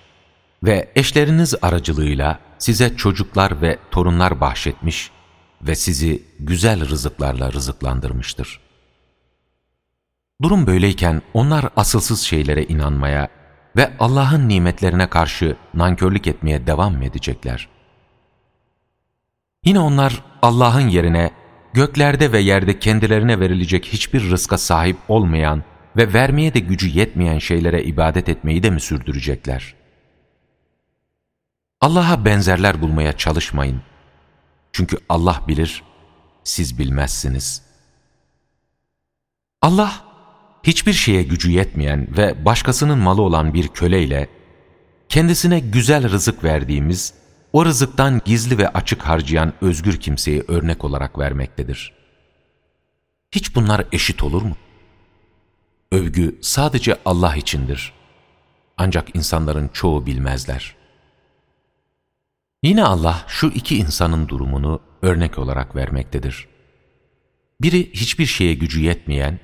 ve 0.65 0.93
eşleriniz 0.97 1.55
aracılığıyla 1.63 2.39
size 2.59 2.97
çocuklar 2.97 3.63
ve 3.63 3.79
torunlar 3.91 4.41
bahşetmiş 4.41 5.11
ve 5.63 5.75
sizi 5.75 6.23
güzel 6.41 6.89
rızıklarla 6.89 7.53
rızıklandırmıştır. 7.53 8.61
Durum 10.43 10.67
böyleyken 10.67 11.23
onlar 11.35 11.69
asılsız 11.77 12.21
şeylere 12.21 12.65
inanmaya 12.65 13.29
ve 13.77 13.93
Allah'ın 13.99 14.49
nimetlerine 14.49 15.11
karşı 15.11 15.57
nankörlük 15.75 16.27
etmeye 16.27 16.67
devam 16.67 16.97
mı 16.97 17.05
edecekler? 17.05 17.69
Yine 19.65 19.81
onlar 19.81 20.25
Allah'ın 20.43 20.89
yerine 20.89 21.31
göklerde 21.73 22.33
ve 22.33 22.39
yerde 22.39 22.79
kendilerine 22.79 23.41
verilecek 23.41 23.85
hiçbir 23.85 24.31
rızka 24.31 24.59
sahip 24.59 24.97
olmayan 25.09 25.65
ve 25.97 26.13
vermeye 26.13 26.55
de 26.55 26.59
gücü 26.59 26.89
yetmeyen 26.89 27.39
şeylere 27.39 27.83
ibadet 27.83 28.29
etmeyi 28.29 28.63
de 28.63 28.71
mi 28.71 28.81
sürdürecekler? 28.81 29.75
Allah'a 31.81 32.25
benzerler 32.25 32.83
bulmaya 32.83 33.13
çalışmayın. 33.13 33.83
Çünkü 34.73 34.99
Allah 35.09 35.43
bilir, 35.49 35.83
siz 36.45 36.79
bilmezsiniz. 36.79 37.63
Allah, 39.63 40.06
hiçbir 40.67 40.93
şeye 40.93 41.23
gücü 41.23 41.51
yetmeyen 41.51 42.09
ve 42.17 42.45
başkasının 42.45 42.99
malı 42.99 43.23
olan 43.23 43.55
bir 43.55 43.69
köleyle, 43.69 44.29
kendisine 45.09 45.61
güzel 45.61 46.11
rızık 46.11 46.45
verdiğimiz, 46.45 47.15
o 47.53 47.65
rızıktan 47.65 48.21
gizli 48.25 48.59
ve 48.59 48.69
açık 48.69 49.03
harcayan 49.03 49.53
özgür 49.61 50.01
kimseyi 50.01 50.45
örnek 50.49 50.85
olarak 50.85 51.19
vermektedir. 51.19 51.93
Hiç 53.31 53.55
bunlar 53.55 53.87
eşit 53.93 54.23
olur 54.23 54.43
mu? 54.43 54.57
Övgü 55.93 56.39
sadece 56.41 56.97
Allah 57.05 57.37
içindir. 57.37 57.93
Ancak 58.77 59.17
insanların 59.17 59.69
çoğu 59.69 60.07
bilmezler. 60.07 60.77
Yine 62.63 62.85
Allah 62.85 63.25
şu 63.29 63.47
iki 63.47 63.77
insanın 63.77 64.29
durumunu 64.29 64.81
örnek 65.03 65.39
olarak 65.39 65.77
vermektedir. 65.77 66.49
Biri 67.61 67.93
hiçbir 67.93 68.27
şeye 68.27 68.55
gücü 68.55 68.81
yetmeyen, 68.81 69.41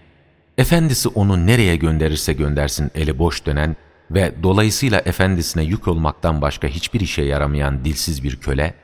efendisi 0.63 1.09
onu 1.09 1.47
nereye 1.47 1.77
gönderirse 1.77 2.33
göndersin 2.33 2.91
eli 2.95 3.19
boş 3.19 3.47
dönen 3.47 3.77
ve 4.11 4.33
dolayısıyla 4.43 4.99
efendisine 5.01 5.63
yük 5.63 5.89
olmaktan 5.89 6.43
başka 6.43 6.69
hiçbir 6.69 7.01
işe 7.01 7.23
yaramayan 7.23 7.85
dilsiz 7.85 8.23
bir 8.23 8.37
köle, 8.37 8.75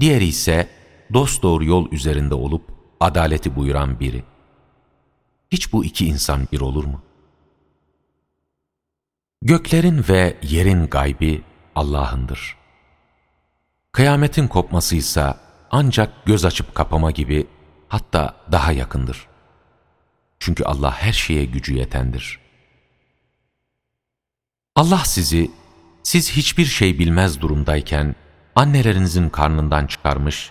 diğeri 0.00 0.24
ise 0.24 0.68
dosdoğru 1.14 1.64
yol 1.64 1.92
üzerinde 1.92 2.34
olup 2.34 2.62
adaleti 3.00 3.56
buyuran 3.56 4.00
biri. 4.00 4.24
Hiç 5.50 5.72
bu 5.72 5.84
iki 5.84 6.06
insan 6.06 6.48
bir 6.52 6.60
olur 6.60 6.84
mu? 6.84 7.02
Göklerin 9.42 10.04
ve 10.08 10.36
yerin 10.42 10.86
gaybi 10.86 11.42
Allah'ındır. 11.74 12.56
Kıyametin 13.92 14.48
kopması 14.48 14.96
ise 14.96 15.34
ancak 15.70 16.26
göz 16.26 16.44
açıp 16.44 16.74
kapama 16.74 17.10
gibi 17.10 17.46
hatta 17.88 18.36
daha 18.52 18.72
yakındır. 18.72 19.33
Çünkü 20.44 20.64
Allah 20.64 20.92
her 20.92 21.12
şeye 21.12 21.44
gücü 21.44 21.74
yetendir. 21.74 22.38
Allah 24.76 25.02
sizi, 25.04 25.50
siz 26.02 26.32
hiçbir 26.32 26.64
şey 26.64 26.98
bilmez 26.98 27.40
durumdayken 27.40 28.14
annelerinizin 28.56 29.28
karnından 29.28 29.86
çıkarmış, 29.86 30.50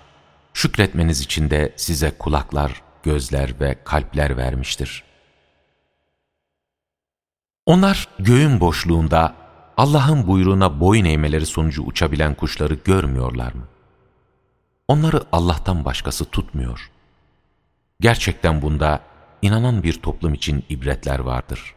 şükretmeniz 0.53 1.21
için 1.21 1.49
de 1.49 1.73
size 1.75 2.11
kulaklar, 2.17 2.81
gözler 3.03 3.59
ve 3.59 3.77
kalpler 3.83 4.37
vermiştir. 4.37 5.03
Onlar 7.65 8.07
göğün 8.19 8.59
boşluğunda 8.59 9.35
Allah'ın 9.77 10.27
buyruğuna 10.27 10.79
boyun 10.79 11.05
eğmeleri 11.05 11.45
sonucu 11.45 11.83
uçabilen 11.83 12.35
kuşları 12.35 12.73
görmüyorlar 12.73 13.53
mı? 13.53 13.67
Onları 14.87 15.23
Allah'tan 15.31 15.85
başkası 15.85 16.25
tutmuyor. 16.25 16.91
Gerçekten 17.99 18.61
bunda 18.61 19.12
inanan 19.43 19.83
bir 19.83 19.93
toplum 19.93 20.33
için 20.33 20.63
ibretler 20.69 21.19
vardır. 21.19 21.75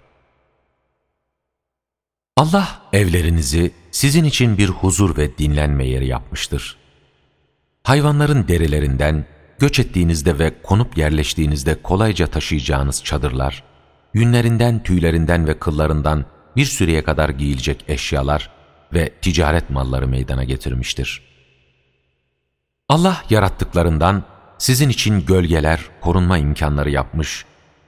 Allah 2.37 2.83
evlerinizi 2.93 3.73
sizin 3.91 4.25
için 4.25 4.59
bir 4.59 4.69
huzur 4.69 5.17
ve 5.17 5.39
dinlenme 5.39 5.87
yeri 5.87 6.07
yapmıştır. 6.07 6.77
Hayvanların 7.83 8.49
derilerinden, 8.49 9.25
göç 9.59 9.79
ettiğinizde 9.79 10.39
ve 10.39 10.63
konup 10.63 10.99
yerleştiğinizde 10.99 11.83
kolayca 11.83 12.27
taşıyacağınız 12.27 13.05
çadırlar, 13.05 13.63
yünlerinden, 14.15 14.83
tüylerinden 14.83 15.47
ve 15.47 15.59
kıllarından 15.59 16.25
bir 16.57 16.65
süreye 16.65 17.05
kadar 17.05 17.29
giyilecek 17.29 17.85
eşyalar 17.89 18.51
ve 18.93 19.11
ticaret 19.23 19.71
malları 19.71 20.09
meydana 20.09 20.45
getirmiştir. 20.45 21.23
Allah 22.89 23.23
yarattıklarından 23.31 24.25
sizin 24.59 24.89
için 24.89 25.27
gölgeler, 25.27 25.81
korunma 26.01 26.39
imkanları 26.39 26.91
yapmış, 26.91 27.45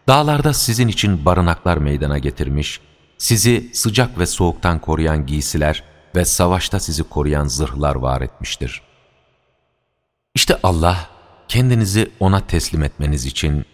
dağlarda 0.09 0.53
sizin 0.53 0.89
için 0.89 1.25
barınaklar 1.25 1.77
meydana 1.77 2.19
getirmiş, 2.19 2.81
sizi 3.19 3.71
sıcak 3.73 4.19
ve 4.19 4.27
soğuktan 4.27 4.79
koruyan 4.79 5.27
giysiler 5.27 5.85
ve 6.17 6.25
savaşta 6.25 6.81
sizi 6.81 7.03
koruyan 7.03 7.47
zırhlar 7.47 7.95
var 7.95 8.21
etmiştir. 8.21 8.83
İşte 10.35 10.59
Allah, 10.63 11.11
kendinizi 11.49 12.11
O'na 12.21 12.41
teslim 12.41 12.83
etmeniz 12.83 13.27
için 13.27 13.65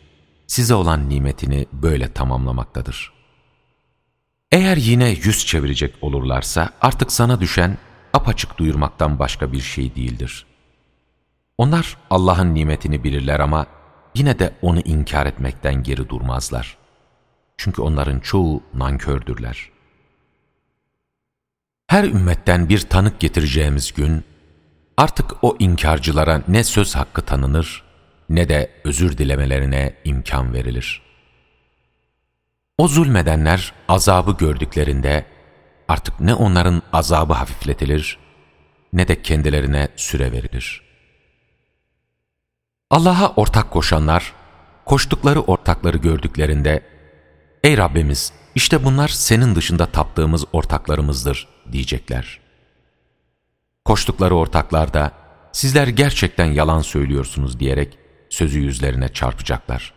size 0.47 0.75
olan 0.75 1.09
nimetini 1.09 1.67
böyle 1.73 2.13
tamamlamaktadır. 2.13 3.13
Eğer 4.53 4.77
yine 4.77 5.09
yüz 5.09 5.47
çevirecek 5.47 5.95
olurlarsa 6.01 6.71
artık 6.81 7.13
sana 7.13 7.41
düşen 7.41 7.79
apaçık 8.13 8.59
duyurmaktan 8.59 9.19
başka 9.19 9.53
bir 9.53 9.61
şey 9.61 9.95
değildir. 9.95 10.47
Onlar 11.59 11.97
Allah'ın 12.11 12.55
nimetini 12.55 13.05
bilirler 13.05 13.41
ama 13.41 13.67
yine 14.15 14.39
de 14.39 14.55
onu 14.63 14.81
inkar 14.81 15.27
etmekten 15.27 15.83
geri 15.83 16.09
durmazlar. 16.09 16.77
Çünkü 17.57 17.83
onların 17.83 18.21
çoğu 18.21 18.63
nankördürler. 18.75 19.71
Her 21.87 22.05
ümmetten 22.05 22.69
bir 22.69 22.81
tanık 22.81 23.21
getireceğimiz 23.21 23.93
gün, 23.93 24.25
artık 24.97 25.45
o 25.45 25.57
inkarcılara 25.59 26.43
ne 26.49 26.65
söz 26.65 26.97
hakkı 26.97 27.23
tanınır, 27.23 27.83
ne 28.29 28.49
de 28.49 28.71
özür 28.85 29.19
dilemelerine 29.19 29.95
imkan 30.05 30.55
verilir. 30.55 31.03
O 32.79 32.89
zulmedenler 32.89 33.73
azabı 33.89 34.37
gördüklerinde 34.37 35.27
artık 35.89 36.21
ne 36.21 36.35
onların 36.35 36.83
azabı 36.93 37.33
hafifletilir 37.33 38.19
ne 38.93 39.09
de 39.09 39.23
kendilerine 39.23 39.89
süre 39.97 40.33
verilir. 40.33 40.84
Allah'a 42.91 43.33
ortak 43.37 43.71
koşanlar, 43.71 44.33
koştukları 44.85 45.41
ortakları 45.41 45.97
gördüklerinde, 45.99 46.83
Ey 47.63 47.77
Rabbimiz, 47.77 48.33
işte 48.55 48.85
bunlar 48.85 49.09
senin 49.09 49.55
dışında 49.55 49.87
taptığımız 49.87 50.45
ortaklarımızdır 50.53 51.49
diyecekler. 51.73 52.41
Koştukları 53.85 54.35
ortaklar 54.35 54.95
da, 54.95 55.13
sizler 55.53 55.89
gerçekten 55.89 56.45
yalan 56.47 56.81
söylüyorsunuz 56.81 57.61
diyerek 57.61 57.99
sözü 58.29 58.61
yüzlerine 58.61 59.09
çarpacaklar. 59.09 59.95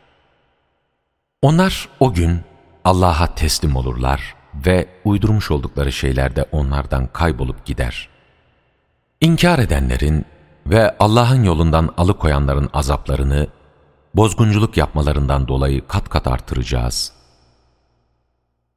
Onlar 1.42 1.90
o 2.00 2.14
gün 2.14 2.42
Allah'a 2.84 3.36
teslim 3.36 3.76
olurlar 3.76 4.36
ve 4.66 4.88
uydurmuş 5.06 5.52
oldukları 5.52 5.92
şeyler 5.92 6.36
de 6.36 6.44
onlardan 6.52 7.08
kaybolup 7.08 7.66
gider. 7.66 8.10
İnkar 9.22 9.60
edenlerin 9.60 10.26
ve 10.70 10.96
Allah'ın 11.00 11.44
yolundan 11.44 11.94
alıkoyanların 11.98 12.70
azaplarını 12.74 13.48
bozgunculuk 14.16 14.78
yapmalarından 14.78 15.48
dolayı 15.48 15.88
kat 15.88 16.10
kat 16.10 16.28
artıracağız. 16.28 17.12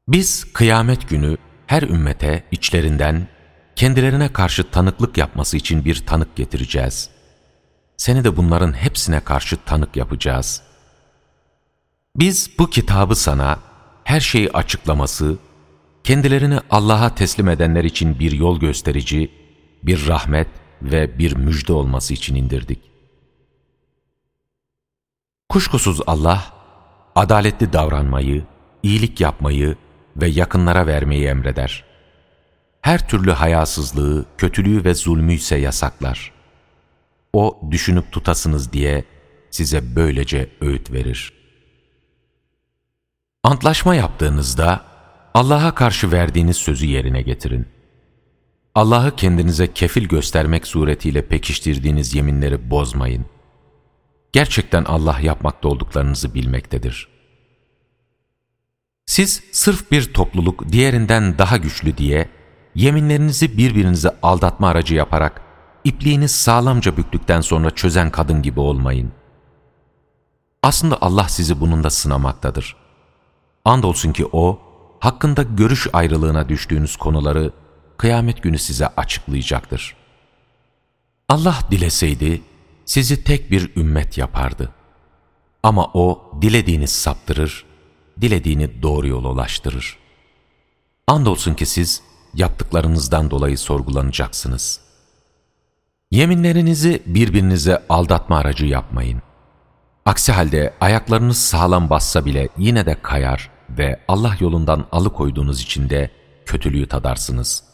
Biz 0.09 0.53
kıyamet 0.53 1.09
günü 1.09 1.37
her 1.67 1.83
ümmete 1.83 2.45
içlerinden 2.51 3.29
kendilerine 3.77 4.33
karşı 4.33 4.71
tanıklık 4.71 5.19
yapması 5.19 5.57
için 5.57 5.85
bir 5.85 6.07
tanık 6.07 6.37
getireceğiz. 6.37 7.11
Seni 7.97 8.25
de 8.25 8.37
bunların 8.37 8.73
hepsine 8.73 9.21
karşı 9.21 9.57
tanık 9.57 9.97
yapacağız. 9.97 10.63
Biz 12.17 12.51
bu 12.59 12.71
kitabı 12.71 13.17
sana 13.17 13.59
her 14.05 14.21
şeyi 14.21 14.51
açıklaması, 14.51 15.39
kendilerini 16.05 16.59
Allah'a 16.71 17.15
teslim 17.15 17.49
edenler 17.49 17.85
için 17.85 18.19
bir 18.19 18.33
yol 18.33 18.61
gösterici, 18.61 19.31
bir 19.83 20.07
rahmet 20.07 20.49
ve 20.83 21.19
bir 21.19 21.37
müjde 21.37 21.73
olması 21.73 22.15
için 22.15 22.35
indirdik. 22.35 22.91
Kuşkusuz 25.49 26.01
Allah, 26.07 26.53
adaletli 27.15 27.73
davranmayı, 27.73 28.45
iyilik 28.83 29.21
yapmayı 29.21 29.77
ve 30.17 30.29
yakınlara 30.29 30.87
vermeyi 30.87 31.27
emreder. 31.27 31.85
Her 32.83 33.09
türlü 33.09 33.31
hayasızlığı, 33.31 34.27
kötülüğü 34.39 34.85
ve 34.85 34.95
zulmü 34.95 35.35
ise 35.35 35.57
yasaklar. 35.57 36.33
O 37.33 37.61
düşünüp 37.71 38.13
tutasınız 38.13 38.73
diye 38.73 39.05
size 39.51 39.97
böylece 39.97 40.51
öğüt 40.61 40.93
verir. 40.93 41.33
Antlaşma 43.45 43.95
yaptığınızda 43.95 44.85
Allah'a 45.35 45.75
karşı 45.75 46.13
verdiğiniz 46.13 46.57
sözü 46.57 46.87
yerine 46.87 47.23
getirin. 47.23 47.67
Allah'ı 48.81 49.17
kendinize 49.17 49.73
kefil 49.73 50.09
göstermek 50.09 50.67
suretiyle 50.67 51.27
pekiştirdiğiniz 51.27 52.15
yeminleri 52.15 52.71
bozmayın. 52.71 53.27
Gerçekten 54.33 54.85
Allah 54.85 55.21
yapmakta 55.23 55.69
olduklarınızı 55.69 56.35
bilmektedir. 56.35 57.09
Siz 59.07 59.43
sırf 59.53 59.91
bir 59.91 60.15
topluluk 60.15 60.73
diğerinden 60.73 61.39
daha 61.39 61.57
güçlü 61.57 61.97
diye 61.97 62.29
yeminlerinizi 62.75 63.59
birbirinize 63.59 64.17
aldatma 64.23 64.69
aracı 64.69 64.95
yaparak 64.95 65.43
ipliğiniz 65.85 66.31
sağlamca 66.31 66.97
büktükten 66.97 67.41
sonra 67.41 67.71
çözen 67.71 68.11
kadın 68.11 68.43
gibi 68.43 68.61
olmayın. 68.61 69.13
Aslında 70.63 70.99
Allah 71.01 71.29
sizi 71.29 71.61
bunun 71.61 71.89
sınamaktadır. 71.89 72.77
Andolsun 73.65 74.13
ki 74.13 74.27
O, 74.33 74.59
hakkında 75.01 75.43
görüş 75.43 75.87
ayrılığına 75.93 76.49
düştüğünüz 76.49 76.97
konuları 76.97 77.60
kıyamet 78.01 78.43
günü 78.43 78.59
size 78.59 78.87
açıklayacaktır. 78.87 79.97
Allah 81.29 81.59
dileseydi 81.71 82.43
sizi 82.85 83.25
tek 83.25 83.51
bir 83.51 83.77
ümmet 83.77 84.19
yapardı. 84.19 84.71
Ama 85.63 85.91
O 85.95 86.33
dilediğini 86.43 86.89
saptırır, 86.89 87.65
dilediğini 88.21 88.83
doğru 88.83 89.09
yola 89.09 89.29
ulaştırır. 89.29 89.99
Andolsun 91.07 91.55
ki 91.55 91.67
siz 91.67 92.03
yaptıklarınızdan 92.35 93.31
dolayı 93.31 93.59
sorgulanacaksınız. 93.59 94.81
Yeminlerinizi 96.11 97.03
birbirinize 97.07 97.83
aldatma 97.89 98.39
aracı 98.39 98.67
yapmayın. 98.67 99.23
Aksi 100.05 100.33
halde 100.33 100.75
ayaklarınız 100.81 101.39
sağlam 101.39 101.91
bassa 101.91 102.27
bile 102.27 102.49
yine 102.59 102.87
de 102.87 103.03
kayar 103.03 103.51
ve 103.71 104.01
Allah 104.09 104.37
yolundan 104.41 104.87
alıkoyduğunuz 104.93 105.61
için 105.61 105.91
de 105.91 106.11
kötülüğü 106.47 106.89
tadarsınız. 106.89 107.70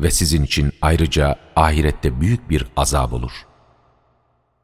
Ve 0.00 0.10
sizin 0.10 0.42
için 0.42 0.72
ayrıca 0.82 1.36
ahirette 1.56 2.20
büyük 2.20 2.50
bir 2.50 2.66
azap 2.76 3.12
olur. 3.12 3.32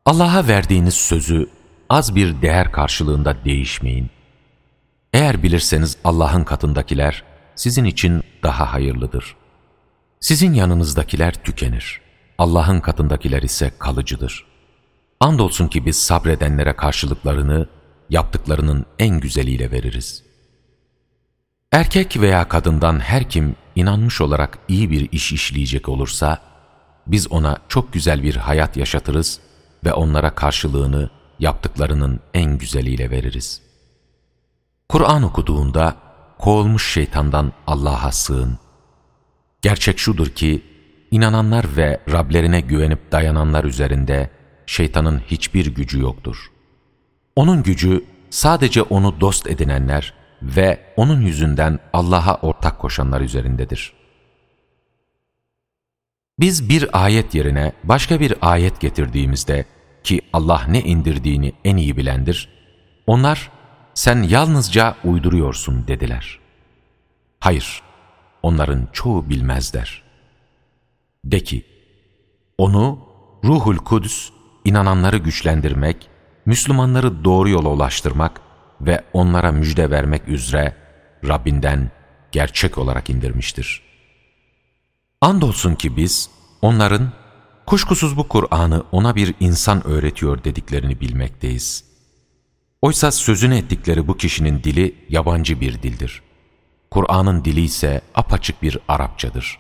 Allah'a 0.04 0.48
verdiğiniz 0.48 0.94
sözü 0.94 1.48
az 1.90 2.14
bir 2.14 2.42
değer 2.42 2.72
karşılığında 2.72 3.44
değişmeyin. 3.44 4.10
Eğer 5.12 5.42
bilirseniz 5.42 5.96
Allah'ın 6.04 6.44
katındakiler 6.44 7.24
sizin 7.54 7.84
için 7.84 8.22
daha 8.42 8.72
hayırlıdır. 8.72 9.36
Sizin 10.20 10.52
yanınızdakiler 10.52 11.34
tükenir. 11.34 12.00
Allah'ın 12.38 12.80
katındakiler 12.80 13.42
ise 13.42 13.70
kalıcıdır. 13.78 14.46
Andolsun 15.20 15.68
ki 15.68 15.86
biz 15.86 15.98
sabredenlere 15.98 16.76
karşılıklarını 16.76 17.68
yaptıklarının 18.10 18.86
en 18.98 19.20
güzeliyle 19.20 19.70
veririz. 19.70 20.22
Erkek 21.72 22.20
veya 22.20 22.48
kadından 22.48 23.00
her 23.00 23.28
kim 23.28 23.56
inanmış 23.76 24.20
olarak 24.20 24.58
iyi 24.68 24.90
bir 24.90 25.08
iş 25.12 25.32
işleyecek 25.32 25.88
olursa, 25.88 26.38
biz 27.06 27.32
ona 27.32 27.58
çok 27.68 27.92
güzel 27.92 28.22
bir 28.22 28.36
hayat 28.36 28.76
yaşatırız 28.76 29.40
ve 29.84 29.92
onlara 29.92 30.34
karşılığını 30.34 31.10
yaptıklarının 31.38 32.20
en 32.34 32.58
güzeliyle 32.58 33.10
veririz. 33.10 33.62
Kur'an 34.88 35.22
okuduğunda, 35.22 35.96
kovulmuş 36.38 36.92
şeytandan 36.92 37.52
Allah'a 37.66 38.12
sığın. 38.12 38.58
Gerçek 39.62 39.98
şudur 39.98 40.28
ki, 40.28 40.62
inananlar 41.10 41.76
ve 41.76 42.00
Rablerine 42.12 42.60
güvenip 42.60 43.12
dayananlar 43.12 43.64
üzerinde 43.64 44.30
şeytanın 44.66 45.18
hiçbir 45.18 45.66
gücü 45.74 46.00
yoktur. 46.00 46.50
Onun 47.36 47.62
gücü 47.62 48.04
sadece 48.30 48.82
onu 48.82 49.20
dost 49.20 49.46
edinenler 49.46 50.14
ve 50.44 50.80
onun 50.96 51.20
yüzünden 51.20 51.78
Allah'a 51.92 52.34
ortak 52.34 52.78
koşanlar 52.78 53.20
üzerindedir. 53.20 53.92
Biz 56.38 56.68
bir 56.68 57.04
ayet 57.04 57.34
yerine 57.34 57.72
başka 57.84 58.20
bir 58.20 58.34
ayet 58.40 58.80
getirdiğimizde 58.80 59.64
ki 60.04 60.20
Allah 60.32 60.64
ne 60.68 60.80
indirdiğini 60.80 61.52
en 61.64 61.76
iyi 61.76 61.96
bilendir, 61.96 62.48
onlar 63.06 63.50
sen 63.94 64.22
yalnızca 64.22 64.96
uyduruyorsun 65.04 65.86
dediler. 65.86 66.38
Hayır, 67.40 67.82
onların 68.42 68.88
çoğu 68.92 69.28
bilmezler. 69.28 70.02
De 71.24 71.40
ki, 71.40 71.66
onu 72.58 72.98
Ruhul 73.44 73.76
Kudüs, 73.76 74.30
inananları 74.64 75.16
güçlendirmek, 75.16 76.08
Müslümanları 76.46 77.24
doğru 77.24 77.48
yola 77.48 77.68
ulaştırmak 77.68 78.40
ve 78.80 79.04
onlara 79.12 79.52
müjde 79.52 79.90
vermek 79.90 80.28
üzere 80.28 80.76
Rabbinden 81.28 81.90
gerçek 82.32 82.78
olarak 82.78 83.10
indirmiştir. 83.10 83.82
Andolsun 85.20 85.74
ki 85.74 85.96
biz 85.96 86.30
onların 86.62 87.12
kuşkusuz 87.66 88.16
bu 88.16 88.28
Kur'an'ı 88.28 88.84
ona 88.92 89.16
bir 89.16 89.34
insan 89.40 89.86
öğretiyor 89.86 90.44
dediklerini 90.44 91.00
bilmekteyiz. 91.00 91.84
Oysa 92.82 93.12
sözünü 93.12 93.56
ettikleri 93.56 94.08
bu 94.08 94.16
kişinin 94.16 94.62
dili 94.64 94.94
yabancı 95.08 95.60
bir 95.60 95.82
dildir. 95.82 96.22
Kur'an'ın 96.90 97.44
dili 97.44 97.60
ise 97.60 98.00
apaçık 98.14 98.62
bir 98.62 98.78
Arapçadır. 98.88 99.58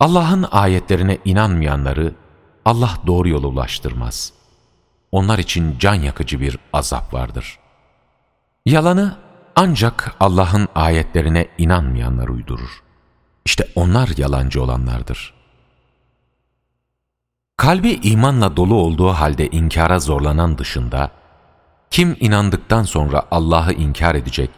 Allah'ın 0.00 0.46
ayetlerine 0.50 1.18
inanmayanları 1.24 2.14
Allah 2.64 2.98
doğru 3.06 3.28
yola 3.28 3.46
ulaştırmaz. 3.46 4.32
Onlar 5.12 5.38
için 5.38 5.78
can 5.78 5.94
yakıcı 5.94 6.40
bir 6.40 6.58
azap 6.72 7.14
vardır. 7.14 7.58
Yalanı 8.66 9.16
ancak 9.56 10.16
Allah'ın 10.20 10.68
ayetlerine 10.74 11.48
inanmayanlar 11.58 12.28
uydurur. 12.28 12.82
İşte 13.44 13.68
onlar 13.74 14.10
yalancı 14.16 14.62
olanlardır. 14.62 15.34
Kalbi 17.56 17.90
imanla 18.02 18.56
dolu 18.56 18.74
olduğu 18.74 19.08
halde 19.08 19.46
inkara 19.48 19.98
zorlanan 19.98 20.58
dışında, 20.58 21.10
kim 21.90 22.16
inandıktan 22.20 22.82
sonra 22.82 23.22
Allah'ı 23.30 23.72
inkar 23.72 24.14
edecek 24.14 24.50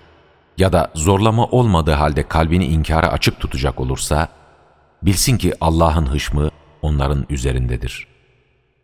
ya 0.59 0.73
da 0.73 0.91
zorlama 0.95 1.47
olmadığı 1.47 1.93
halde 1.93 2.29
kalbini 2.29 2.67
inkara 2.67 3.09
açık 3.09 3.41
tutacak 3.41 3.81
olursa, 3.81 4.29
bilsin 5.03 5.39
ki 5.39 5.55
Allah'ın 5.61 6.07
hışmı 6.07 6.51
onların 6.83 7.27
üzerindedir. 7.31 8.07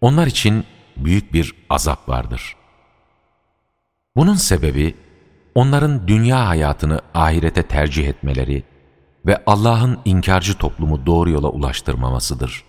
Onlar 0.01 0.27
için 0.27 0.65
büyük 0.97 1.33
bir 1.33 1.55
azap 1.71 2.09
vardır. 2.09 2.57
Bunun 4.17 4.35
sebebi, 4.35 5.04
onların 5.55 6.09
dünya 6.09 6.49
hayatını 6.49 7.01
ahirete 7.15 7.63
tercih 7.63 8.09
etmeleri 8.09 8.63
ve 9.27 9.43
Allah'ın 9.47 9.99
inkarcı 10.05 10.59
toplumu 10.59 11.07
doğru 11.07 11.31
yola 11.31 11.49
ulaştırmamasıdır. 11.49 12.65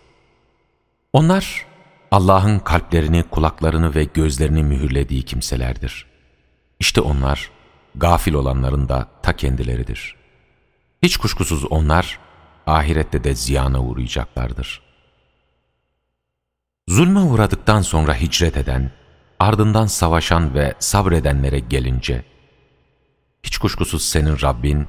Onlar, 1.13 1.65
Allah'ın 2.11 2.59
kalplerini, 2.59 3.23
kulaklarını 3.23 3.95
ve 3.95 4.03
gözlerini 4.03 4.63
mühürlediği 4.63 5.23
kimselerdir. 5.23 6.05
İşte 6.79 7.01
onlar, 7.01 7.51
gafil 7.95 8.33
olanların 8.33 8.89
da 8.89 9.07
ta 9.21 9.35
kendileridir. 9.35 10.15
Hiç 11.03 11.17
kuşkusuz 11.17 11.65
onlar, 11.65 12.19
ahirette 12.67 13.23
de 13.23 13.35
ziyana 13.35 13.81
uğrayacaklardır. 13.81 14.81
Zulme 16.89 17.19
uğradıktan 17.19 17.81
sonra 17.81 18.15
hicret 18.15 18.57
eden, 18.57 18.91
ardından 19.39 19.85
savaşan 19.85 20.53
ve 20.53 20.73
sabredenlere 20.79 21.59
gelince, 21.59 22.25
hiç 23.45 23.57
kuşkusuz 23.57 24.05
senin 24.05 24.41
Rabbin, 24.41 24.87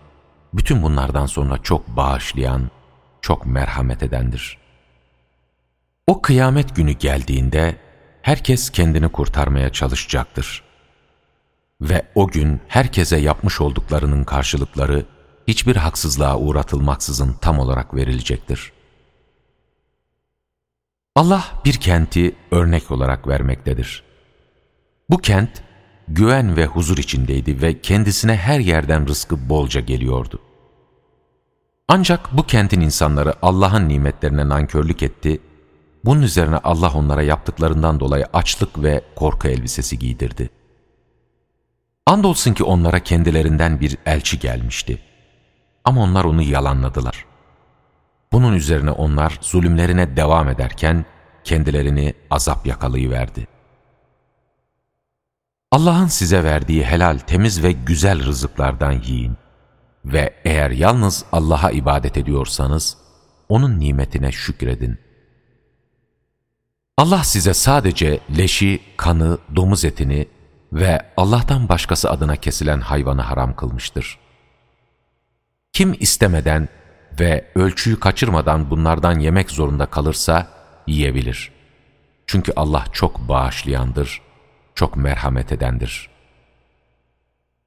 bütün 0.55 0.83
bunlardan 0.83 1.27
sonra 1.27 1.62
çok 1.62 1.88
bağışlayan, 1.88 2.71
çok 3.21 3.47
merhamet 3.47 4.03
edendir. 4.03 4.59
O 6.07 6.23
kıyamet 6.23 6.77
günü 6.77 6.92
geldiğinde, 6.92 7.77
herkes 8.23 8.71
kendini 8.71 9.09
kurtarmaya 9.09 9.73
çalışacaktır. 9.73 10.62
Ve 11.81 12.07
o 12.14 12.29
gün 12.29 12.61
herkese 12.69 13.16
yapmış 13.16 13.61
olduklarının 13.61 14.25
karşılıkları, 14.25 15.07
hiçbir 15.49 15.77
haksızlığa 15.77 16.38
uğratılmaksızın 16.38 17.33
tam 17.33 17.59
olarak 17.59 17.95
verilecektir. 17.95 18.73
Allah 21.16 21.45
bir 21.64 21.75
kenti 21.75 22.37
örnek 22.51 22.90
olarak 22.90 23.29
vermektedir. 23.29 24.03
Bu 25.11 25.19
kent 25.19 25.62
güven 26.09 26.57
ve 26.57 26.66
huzur 26.66 26.99
içindeydi 26.99 27.62
ve 27.62 27.81
kendisine 27.81 28.37
her 28.37 28.61
yerden 28.61 29.09
rızkı 29.09 29.49
bolca 29.49 29.81
geliyordu. 29.81 30.38
Ancak 31.88 32.37
bu 32.37 32.42
kentin 32.47 32.81
insanları 32.81 33.35
Allah'ın 33.42 33.88
nimetlerine 33.88 34.49
nankörlük 34.49 35.03
etti, 35.03 35.40
bunun 36.05 36.23
üzerine 36.23 36.57
Allah 36.57 36.92
onlara 36.95 37.23
yaptıklarından 37.23 38.01
dolayı 38.01 38.27
açlık 38.33 38.83
ve 38.83 39.03
korku 39.16 39.49
elbisesi 39.49 39.99
giydirdi. 39.99 40.51
Andolsun 42.07 42.55
ki 42.55 42.64
onlara 42.64 43.01
kendilerinden 43.01 43.81
bir 43.81 43.99
elçi 44.07 44.38
gelmişti. 44.38 45.03
Ama 45.85 46.03
onlar 46.03 46.25
onu 46.25 46.42
yalanladılar. 46.42 47.25
Bunun 48.33 48.53
üzerine 48.53 48.90
onlar 48.90 49.38
zulümlerine 49.40 50.16
devam 50.16 50.49
ederken 50.49 51.05
kendilerini 51.45 52.14
azap 52.31 52.66
yakalayıverdi. 52.66 53.56
Allah'ın 55.76 56.06
size 56.06 56.44
verdiği 56.44 56.84
helal, 56.84 57.18
temiz 57.18 57.62
ve 57.62 57.72
güzel 57.72 58.24
rızıklardan 58.24 58.92
yiyin. 58.92 59.36
Ve 60.04 60.34
eğer 60.44 60.70
yalnız 60.70 61.24
Allah'a 61.32 61.70
ibadet 61.70 62.16
ediyorsanız, 62.16 62.96
O'nun 63.48 63.80
nimetine 63.80 64.32
şükredin. 64.32 64.98
Allah 66.98 67.24
size 67.24 67.54
sadece 67.54 68.20
leşi, 68.38 68.80
kanı, 68.96 69.38
domuz 69.56 69.84
etini 69.84 70.28
ve 70.72 71.02
Allah'tan 71.16 71.68
başkası 71.68 72.10
adına 72.10 72.36
kesilen 72.36 72.80
hayvanı 72.80 73.22
haram 73.22 73.56
kılmıştır. 73.56 74.18
Kim 75.72 75.96
istemeden 76.00 76.68
ve 77.20 77.50
ölçüyü 77.54 78.00
kaçırmadan 78.00 78.70
bunlardan 78.70 79.18
yemek 79.18 79.50
zorunda 79.50 79.86
kalırsa 79.86 80.48
yiyebilir. 80.86 81.52
Çünkü 82.26 82.52
Allah 82.56 82.84
çok 82.92 83.28
bağışlayandır, 83.28 84.25
çok 84.76 84.96
merhamet 84.96 85.52
edendir. 85.52 86.10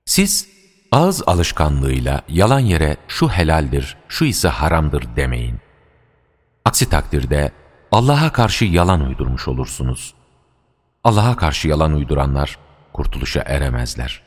Siz 0.06 0.50
ağız 0.92 1.24
alışkanlığıyla 1.28 2.22
yalan 2.28 2.60
yere 2.60 2.98
şu 3.08 3.30
helaldir, 3.30 3.98
şu 4.08 4.26
ise 4.26 4.48
haramdır 4.48 5.16
demeyin. 5.16 5.60
Aksi 6.66 6.90
takdirde 6.90 7.52
Allah'a 7.92 8.32
karşı 8.32 8.66
yalan 8.66 9.02
uydurmuş 9.02 9.48
olursunuz. 9.48 10.14
Allah'a 11.04 11.36
karşı 11.36 11.68
yalan 11.68 11.94
uyduranlar 11.94 12.60
kurtuluşa 12.94 13.42
eremezler. 13.46 14.22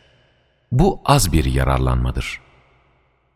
Bu 0.73 1.01
az 1.05 1.33
bir 1.33 1.45
yararlanmadır 1.45 2.41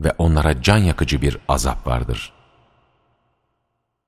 ve 0.00 0.12
onlara 0.18 0.62
can 0.62 0.78
yakıcı 0.78 1.22
bir 1.22 1.38
azap 1.48 1.86
vardır. 1.86 2.32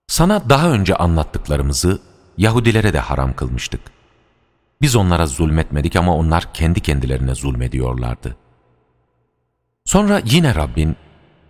Sana 0.07 0.51
daha 0.51 0.71
önce 0.71 0.97
anlattıklarımızı 0.97 2.01
Yahudilere 2.39 2.93
de 2.93 2.99
haram 2.99 3.33
kılmıştık. 3.35 3.81
Biz 4.83 4.97
onlara 4.97 5.27
zulmetmedik 5.27 5.97
ama 5.97 6.17
onlar 6.17 6.53
kendi 6.53 6.81
kendilerine 6.81 7.35
zulmediyorlardı. 7.35 8.37
Sonra 9.85 10.23
yine 10.25 10.55
Rabbin 10.55 10.97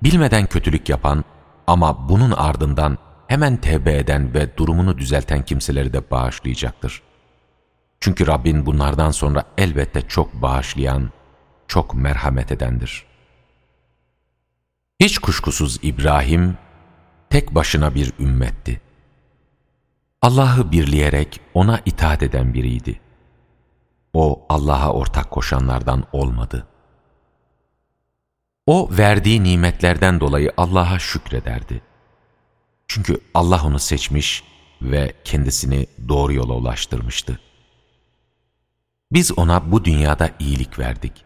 bilmeden 0.03 0.47
kötülük 0.47 0.89
yapan 0.89 1.25
ama 1.67 2.09
bunun 2.09 2.31
ardından 2.31 2.99
hemen 3.27 3.57
tevbe 3.57 3.97
eden 3.97 4.35
ve 4.35 4.57
durumunu 4.57 4.99
düzelten 4.99 5.45
kimseleri 5.45 5.93
de 5.93 6.11
bağışlayacaktır. 6.11 7.03
Çünkü 8.01 8.27
Rabbin 8.27 8.67
bunlardan 8.67 9.11
sonra 9.11 9.45
elbette 9.59 10.03
çok 10.09 10.35
bağışlayan, 10.35 11.11
çok 11.69 11.95
merhamet 11.95 12.53
edendir. 12.53 13.07
Hiç 15.01 15.19
kuşkusuz 15.19 15.79
İbrahim, 15.83 16.59
tek 17.31 17.55
başına 17.55 17.95
bir 17.95 18.13
ümmetti. 18.19 18.81
Allah'ı 20.23 20.73
birleyerek 20.73 21.41
ona 21.55 21.81
itaat 21.87 22.23
eden 22.23 22.55
biriydi. 22.55 23.01
O 24.15 24.47
Allah'a 24.49 24.93
ortak 24.93 25.31
koşanlardan 25.31 26.05
olmadı. 26.13 26.67
O 28.67 28.89
verdiği 28.91 29.43
nimetlerden 29.45 30.21
dolayı 30.21 30.53
Allah'a 30.57 30.99
şükrederdi. 30.99 31.83
Çünkü 32.89 33.21
Allah 33.35 33.65
onu 33.65 33.79
seçmiş 33.79 34.45
ve 34.83 35.13
kendisini 35.25 35.87
doğru 36.09 36.33
yola 36.33 36.53
ulaştırmıştı. 36.53 37.41
Biz 39.13 39.39
ona 39.39 39.73
bu 39.73 39.85
dünyada 39.85 40.31
iyilik 40.39 40.79
verdik. 40.79 41.25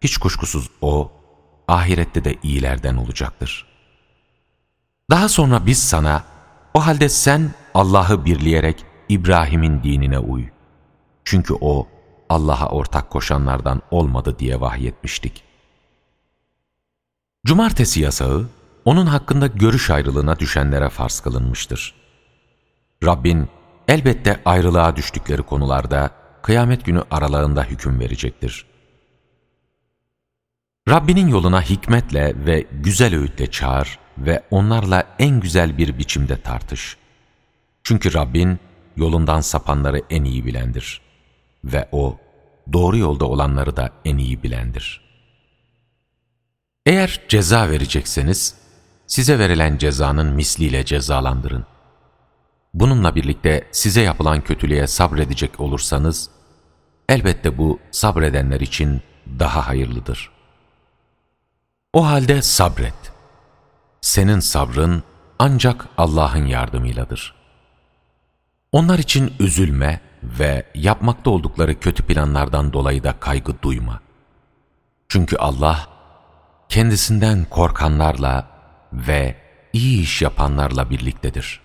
Hiç 0.00 0.18
kuşkusuz 0.18 0.70
o, 0.80 1.12
ahirette 1.68 2.24
de 2.24 2.36
iyilerden 2.42 2.96
olacaktır. 2.96 3.66
Daha 5.10 5.28
sonra 5.28 5.66
biz 5.66 5.82
sana, 5.82 6.24
o 6.74 6.86
halde 6.86 7.08
sen 7.08 7.50
Allah'ı 7.74 8.24
birleyerek 8.24 8.84
İbrahim'in 9.08 9.82
dinine 9.82 10.18
uy. 10.18 10.51
Çünkü 11.24 11.54
o, 11.60 11.88
Allah'a 12.28 12.68
ortak 12.68 13.10
koşanlardan 13.10 13.82
olmadı 13.90 14.36
diye 14.38 14.60
vahyetmiştik. 14.60 15.44
Cumartesi 17.46 18.00
yasağı, 18.00 18.48
onun 18.84 19.06
hakkında 19.06 19.46
görüş 19.46 19.90
ayrılığına 19.90 20.38
düşenlere 20.38 20.88
farz 20.88 21.20
kılınmıştır. 21.20 21.94
Rabbin 23.04 23.48
elbette 23.88 24.42
ayrılığa 24.44 24.96
düştükleri 24.96 25.42
konularda 25.42 26.10
kıyamet 26.42 26.84
günü 26.84 27.02
aralarında 27.10 27.64
hüküm 27.64 28.00
verecektir. 28.00 28.66
Rabbinin 30.88 31.28
yoluna 31.28 31.62
hikmetle 31.62 32.46
ve 32.46 32.66
güzel 32.72 33.14
öğütle 33.14 33.50
çağır 33.50 33.98
ve 34.18 34.42
onlarla 34.50 35.04
en 35.18 35.40
güzel 35.40 35.78
bir 35.78 35.98
biçimde 35.98 36.42
tartış. 36.42 36.96
Çünkü 37.82 38.14
Rabbin 38.14 38.58
yolundan 38.96 39.40
sapanları 39.40 40.02
en 40.10 40.24
iyi 40.24 40.46
bilendir 40.46 41.11
ve 41.64 41.88
O 41.92 42.18
doğru 42.72 42.96
yolda 42.98 43.24
olanları 43.24 43.76
da 43.76 43.90
en 44.04 44.18
iyi 44.18 44.42
bilendir. 44.42 45.00
Eğer 46.86 47.20
ceza 47.28 47.70
verecekseniz, 47.70 48.54
size 49.06 49.38
verilen 49.38 49.78
cezanın 49.78 50.26
misliyle 50.34 50.84
cezalandırın. 50.84 51.66
Bununla 52.74 53.14
birlikte 53.14 53.68
size 53.72 54.00
yapılan 54.00 54.40
kötülüğe 54.40 54.86
sabredecek 54.86 55.60
olursanız, 55.60 56.30
elbette 57.08 57.58
bu 57.58 57.78
sabredenler 57.90 58.60
için 58.60 59.02
daha 59.38 59.66
hayırlıdır. 59.66 60.30
O 61.92 62.06
halde 62.06 62.42
sabret. 62.42 63.12
Senin 64.00 64.40
sabrın 64.40 65.02
ancak 65.38 65.88
Allah'ın 65.98 66.46
yardımıyladır. 66.46 67.34
Onlar 68.72 68.98
için 68.98 69.34
üzülme 69.38 70.00
ve 70.22 70.66
yapmakta 70.74 71.30
oldukları 71.30 71.80
kötü 71.80 72.02
planlardan 72.02 72.72
dolayı 72.72 73.04
da 73.04 73.12
kaygı 73.20 73.62
duyma. 73.62 74.00
Çünkü 75.08 75.36
Allah, 75.36 75.88
kendisinden 76.68 77.44
korkanlarla 77.44 78.48
ve 78.92 79.36
iyi 79.72 80.02
iş 80.02 80.22
yapanlarla 80.22 80.90
birliktedir. 80.90 81.61